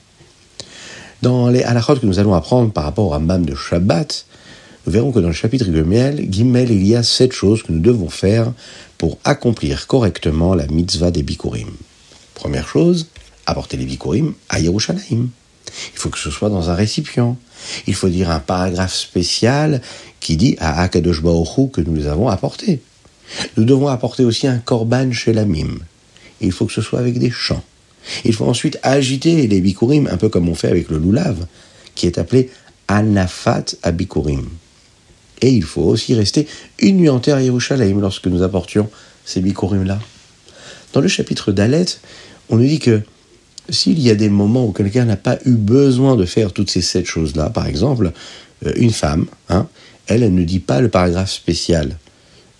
Dans 1.22 1.48
les 1.48 1.62
halachot 1.62 1.96
que 1.96 2.06
nous 2.06 2.18
allons 2.18 2.34
apprendre 2.34 2.72
par 2.72 2.84
rapport 2.84 3.06
au 3.06 3.08
Rambam 3.10 3.46
de 3.46 3.54
Shabbat, 3.54 4.26
nous 4.86 4.92
verrons 4.92 5.12
que 5.12 5.20
dans 5.20 5.28
le 5.28 5.34
chapitre 5.34 5.66
Gimel, 5.66 6.26
Gimel, 6.28 6.70
il 6.72 6.84
y 6.84 6.96
a 6.96 7.04
sept 7.04 7.32
choses 7.32 7.62
que 7.62 7.70
nous 7.70 7.78
devons 7.78 8.08
faire 8.08 8.52
pour 8.98 9.18
accomplir 9.22 9.86
correctement 9.86 10.54
la 10.54 10.66
mitzvah 10.66 11.12
des 11.12 11.22
bikurim. 11.22 11.70
Première 12.34 12.66
chose, 12.66 13.06
apporter 13.46 13.76
les 13.76 13.86
bikurim 13.86 14.34
à 14.48 14.58
Yerushalayim. 14.58 15.28
Il 15.94 15.98
faut 15.98 16.08
que 16.08 16.18
ce 16.18 16.30
soit 16.30 16.48
dans 16.48 16.70
un 16.70 16.74
récipient. 16.74 17.36
Il 17.86 17.94
faut 17.94 18.08
dire 18.08 18.30
un 18.30 18.40
paragraphe 18.40 18.94
spécial 18.94 19.80
qui 20.18 20.36
dit 20.36 20.56
à 20.58 20.82
Akadosh 20.82 21.22
Baruch 21.22 21.70
que 21.72 21.80
nous 21.80 21.94
les 21.94 22.08
avons 22.08 22.28
apportés. 22.28 22.82
Nous 23.56 23.64
devons 23.64 23.88
apporter 23.88 24.24
aussi 24.24 24.46
un 24.46 24.58
korban 24.58 25.12
chez 25.12 25.32
la 25.32 25.44
mime. 25.44 25.78
Il 26.40 26.52
faut 26.52 26.66
que 26.66 26.72
ce 26.72 26.82
soit 26.82 26.98
avec 26.98 27.18
des 27.18 27.30
chants. 27.30 27.62
Il 28.24 28.34
faut 28.34 28.46
ensuite 28.46 28.78
agiter 28.82 29.46
les 29.46 29.60
bikurim, 29.60 30.08
un 30.10 30.16
peu 30.16 30.28
comme 30.28 30.48
on 30.48 30.54
fait 30.54 30.68
avec 30.68 30.88
le 30.90 30.98
loulav, 30.98 31.46
qui 31.94 32.06
est 32.06 32.18
appelé 32.18 32.50
anafat 32.88 33.64
abikurim. 33.82 34.48
Et 35.40 35.50
il 35.50 35.64
faut 35.64 35.82
aussi 35.82 36.14
rester 36.14 36.46
une 36.78 36.98
nuit 36.98 37.08
entière 37.08 37.36
à 37.36 37.42
Yerushalayim 37.42 38.00
lorsque 38.00 38.26
nous 38.26 38.42
apportions 38.42 38.88
ces 39.24 39.40
bikurim-là. 39.40 40.00
Dans 40.92 41.00
le 41.00 41.08
chapitre 41.08 41.52
d'Alet, 41.52 41.86
on 42.48 42.56
nous 42.56 42.66
dit 42.66 42.78
que 42.78 43.02
s'il 43.68 44.00
y 44.00 44.10
a 44.10 44.14
des 44.14 44.28
moments 44.28 44.66
où 44.66 44.72
quelqu'un 44.72 45.04
n'a 45.04 45.16
pas 45.16 45.38
eu 45.44 45.52
besoin 45.52 46.16
de 46.16 46.24
faire 46.24 46.52
toutes 46.52 46.70
ces 46.70 46.82
sept 46.82 47.06
choses-là, 47.06 47.50
par 47.50 47.66
exemple, 47.66 48.12
euh, 48.66 48.72
une 48.76 48.90
femme, 48.90 49.26
hein, 49.48 49.66
elle, 50.06 50.22
elle 50.22 50.34
ne 50.34 50.44
dit 50.44 50.58
pas 50.58 50.80
le 50.80 50.88
paragraphe 50.88 51.30
spécial. 51.30 51.96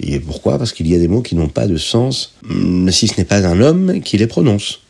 Et 0.01 0.19
pourquoi? 0.19 0.59
Parce 0.59 0.73
qu'il 0.73 0.89
y 0.89 0.95
a 0.95 0.99
des 0.99 1.09
mots 1.09 1.23
qui 1.23 1.37
n'ont 1.37 1.49
pas 1.49 1.67
de 1.67 1.77
sens, 1.77 2.35
si 2.91 3.09
ce 3.09 3.15
n'est 3.19 3.25
pas 3.25 3.47
un 3.47 3.61
homme 3.61 4.01
qui 4.01 4.17
les 4.19 4.27
prononce. 4.27 4.81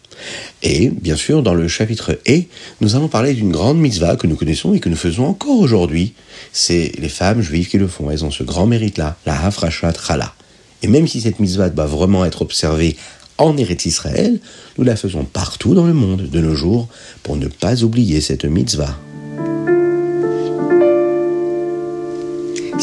Et 0.62 0.90
bien 0.90 1.16
sûr, 1.16 1.42
dans 1.42 1.54
le 1.54 1.68
chapitre 1.68 2.18
E, 2.28 2.42
nous 2.80 2.94
allons 2.96 3.08
parler 3.08 3.34
d'une 3.34 3.50
grande 3.50 3.78
mitzvah 3.78 4.16
que 4.16 4.26
nous 4.26 4.36
connaissons 4.36 4.74
et 4.74 4.80
que 4.80 4.88
nous 4.88 4.96
faisons 4.96 5.26
encore 5.26 5.58
aujourd'hui. 5.58 6.14
C'est 6.52 6.92
les 6.98 7.08
femmes 7.08 7.42
juives 7.42 7.68
qui 7.68 7.78
le 7.78 7.88
font. 7.88 8.10
Elles 8.10 8.24
ont 8.24 8.30
ce 8.30 8.44
grand 8.44 8.66
mérite-là, 8.66 9.16
la 9.26 9.44
Hafrashat 9.44 9.94
Chala. 10.06 10.34
Et 10.82 10.88
même 10.88 11.06
si 11.06 11.20
cette 11.20 11.40
mitzvah 11.40 11.70
doit 11.70 11.86
vraiment 11.86 12.24
être 12.24 12.42
observée 12.42 12.96
en 13.38 13.56
Eretz 13.56 13.86
Israël, 13.86 14.40
nous 14.78 14.84
la 14.84 14.96
faisons 14.96 15.24
partout 15.24 15.74
dans 15.74 15.86
le 15.86 15.94
monde 15.94 16.28
de 16.28 16.40
nos 16.40 16.54
jours 16.54 16.88
pour 17.22 17.36
ne 17.36 17.48
pas 17.48 17.82
oublier 17.82 18.20
cette 18.20 18.44
mitzvah. 18.44 18.98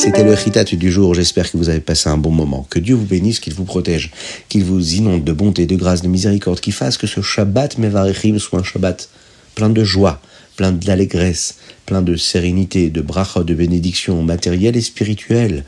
C'était 0.10 0.24
le 0.24 0.36
Chitat 0.36 0.63
du 0.63 0.91
jour. 0.91 1.13
J'espère 1.13 1.52
que 1.52 1.56
vous 1.56 1.69
avez 1.69 1.82
passé 1.82 2.10
un 2.10 2.17
bon 2.17 2.32
moment. 2.32 2.65
Que 2.72 2.80
Dieu 2.80 2.95
vous 2.95 3.06
bénisse, 3.06 3.39
qu'il 3.39 3.54
vous 3.54 3.63
protège, 3.63 4.10
qu'il 4.50 4.63
vous 4.63 4.95
inonde 4.95 5.24
de 5.24 5.32
bonté, 5.32 5.67
de 5.67 5.76
grâce, 5.76 6.02
de 6.02 6.08
miséricorde, 6.08 6.60
qu'il 6.60 6.74
fasse 6.74 6.98
que 6.98 7.06
ce 7.06 7.22
Shabbat 7.22 7.78
Mevarechim 7.78 8.39
soit 8.39 8.58
un 8.58 8.63
Shabbat 8.63 9.08
plein 9.54 9.69
de 9.69 9.84
joie, 9.84 10.19
plein 10.56 10.72
d'allégresse, 10.72 11.58
plein 11.86 12.02
de 12.02 12.15
sérénité, 12.15 12.89
de 12.89 13.02
bracha, 13.02 13.43
de 13.43 13.54
bénédiction 13.54 14.24
matérielle 14.24 14.76
et 14.76 14.82
spirituelle. 14.82 15.63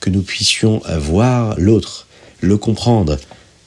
Que 0.00 0.10
nous 0.10 0.20
puissions 0.20 0.82
voir 0.98 1.54
l'autre, 1.58 2.06
le 2.42 2.58
comprendre, 2.58 3.16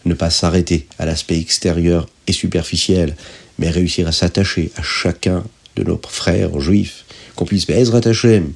ne 0.05 0.13
pas 0.13 0.29
s'arrêter 0.29 0.85
à 0.99 1.07
l'aspect 1.07 1.39
extérieur 1.39 2.07
et 2.27 2.33
superficiel, 2.33 3.15
mais 3.57 3.71
réussir 3.71 4.07
à 4.07 4.11
s'attacher 4.11 4.71
à 4.75 4.83
chacun 4.83 5.43
de 5.75 5.83
nos 5.83 5.99
frères 6.07 6.59
juifs, 6.59 7.05
qu'on 7.35 7.45
puisse, 7.45 7.67
Ezrat 7.67 8.05
Hashem, 8.05 8.53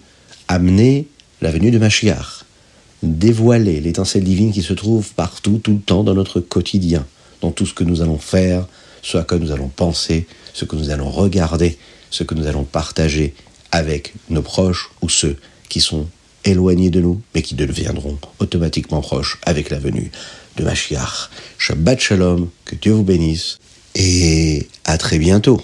amener 0.47 1.07
la 1.43 1.51
venue 1.51 1.71
de 1.71 1.77
Machiach, 1.77 2.45
dévoiler 3.03 3.81
l'étincelle 3.81 4.23
divine 4.23 4.53
qui 4.53 4.63
se 4.63 4.71
trouve 4.71 5.11
partout, 5.13 5.59
tout 5.61 5.73
le 5.73 5.79
temps 5.79 6.05
dans 6.05 6.13
notre 6.13 6.39
quotidien, 6.39 7.05
dans 7.41 7.51
tout 7.51 7.65
ce 7.65 7.73
que 7.73 7.83
nous 7.83 8.01
allons 8.01 8.17
faire, 8.17 8.65
ce 9.01 9.17
à 9.17 9.23
quoi 9.23 9.37
nous 9.39 9.51
allons 9.51 9.67
penser, 9.67 10.25
ce 10.53 10.63
que 10.63 10.77
nous 10.77 10.89
allons 10.89 11.09
regarder, 11.09 11.77
ce 12.11 12.23
que 12.23 12.33
nous 12.33 12.47
allons 12.47 12.63
partager 12.63 13.33
avec 13.73 14.13
nos 14.29 14.41
proches 14.41 14.89
ou 15.01 15.09
ceux 15.09 15.35
qui 15.67 15.81
sont 15.81 16.07
éloignés 16.45 16.89
de 16.89 17.01
nous, 17.01 17.21
mais 17.35 17.41
qui 17.41 17.55
deviendront 17.55 18.17
automatiquement 18.39 19.01
proches 19.01 19.37
avec 19.45 19.69
la 19.69 19.79
venue 19.79 20.11
de 20.55 20.63
Machiach. 20.63 21.29
Shabbat 21.57 21.99
Shalom, 21.99 22.47
que 22.63 22.75
Dieu 22.75 22.93
vous 22.93 23.03
bénisse, 23.03 23.57
et 23.95 24.69
à 24.85 24.97
très 24.97 25.19
bientôt. 25.19 25.61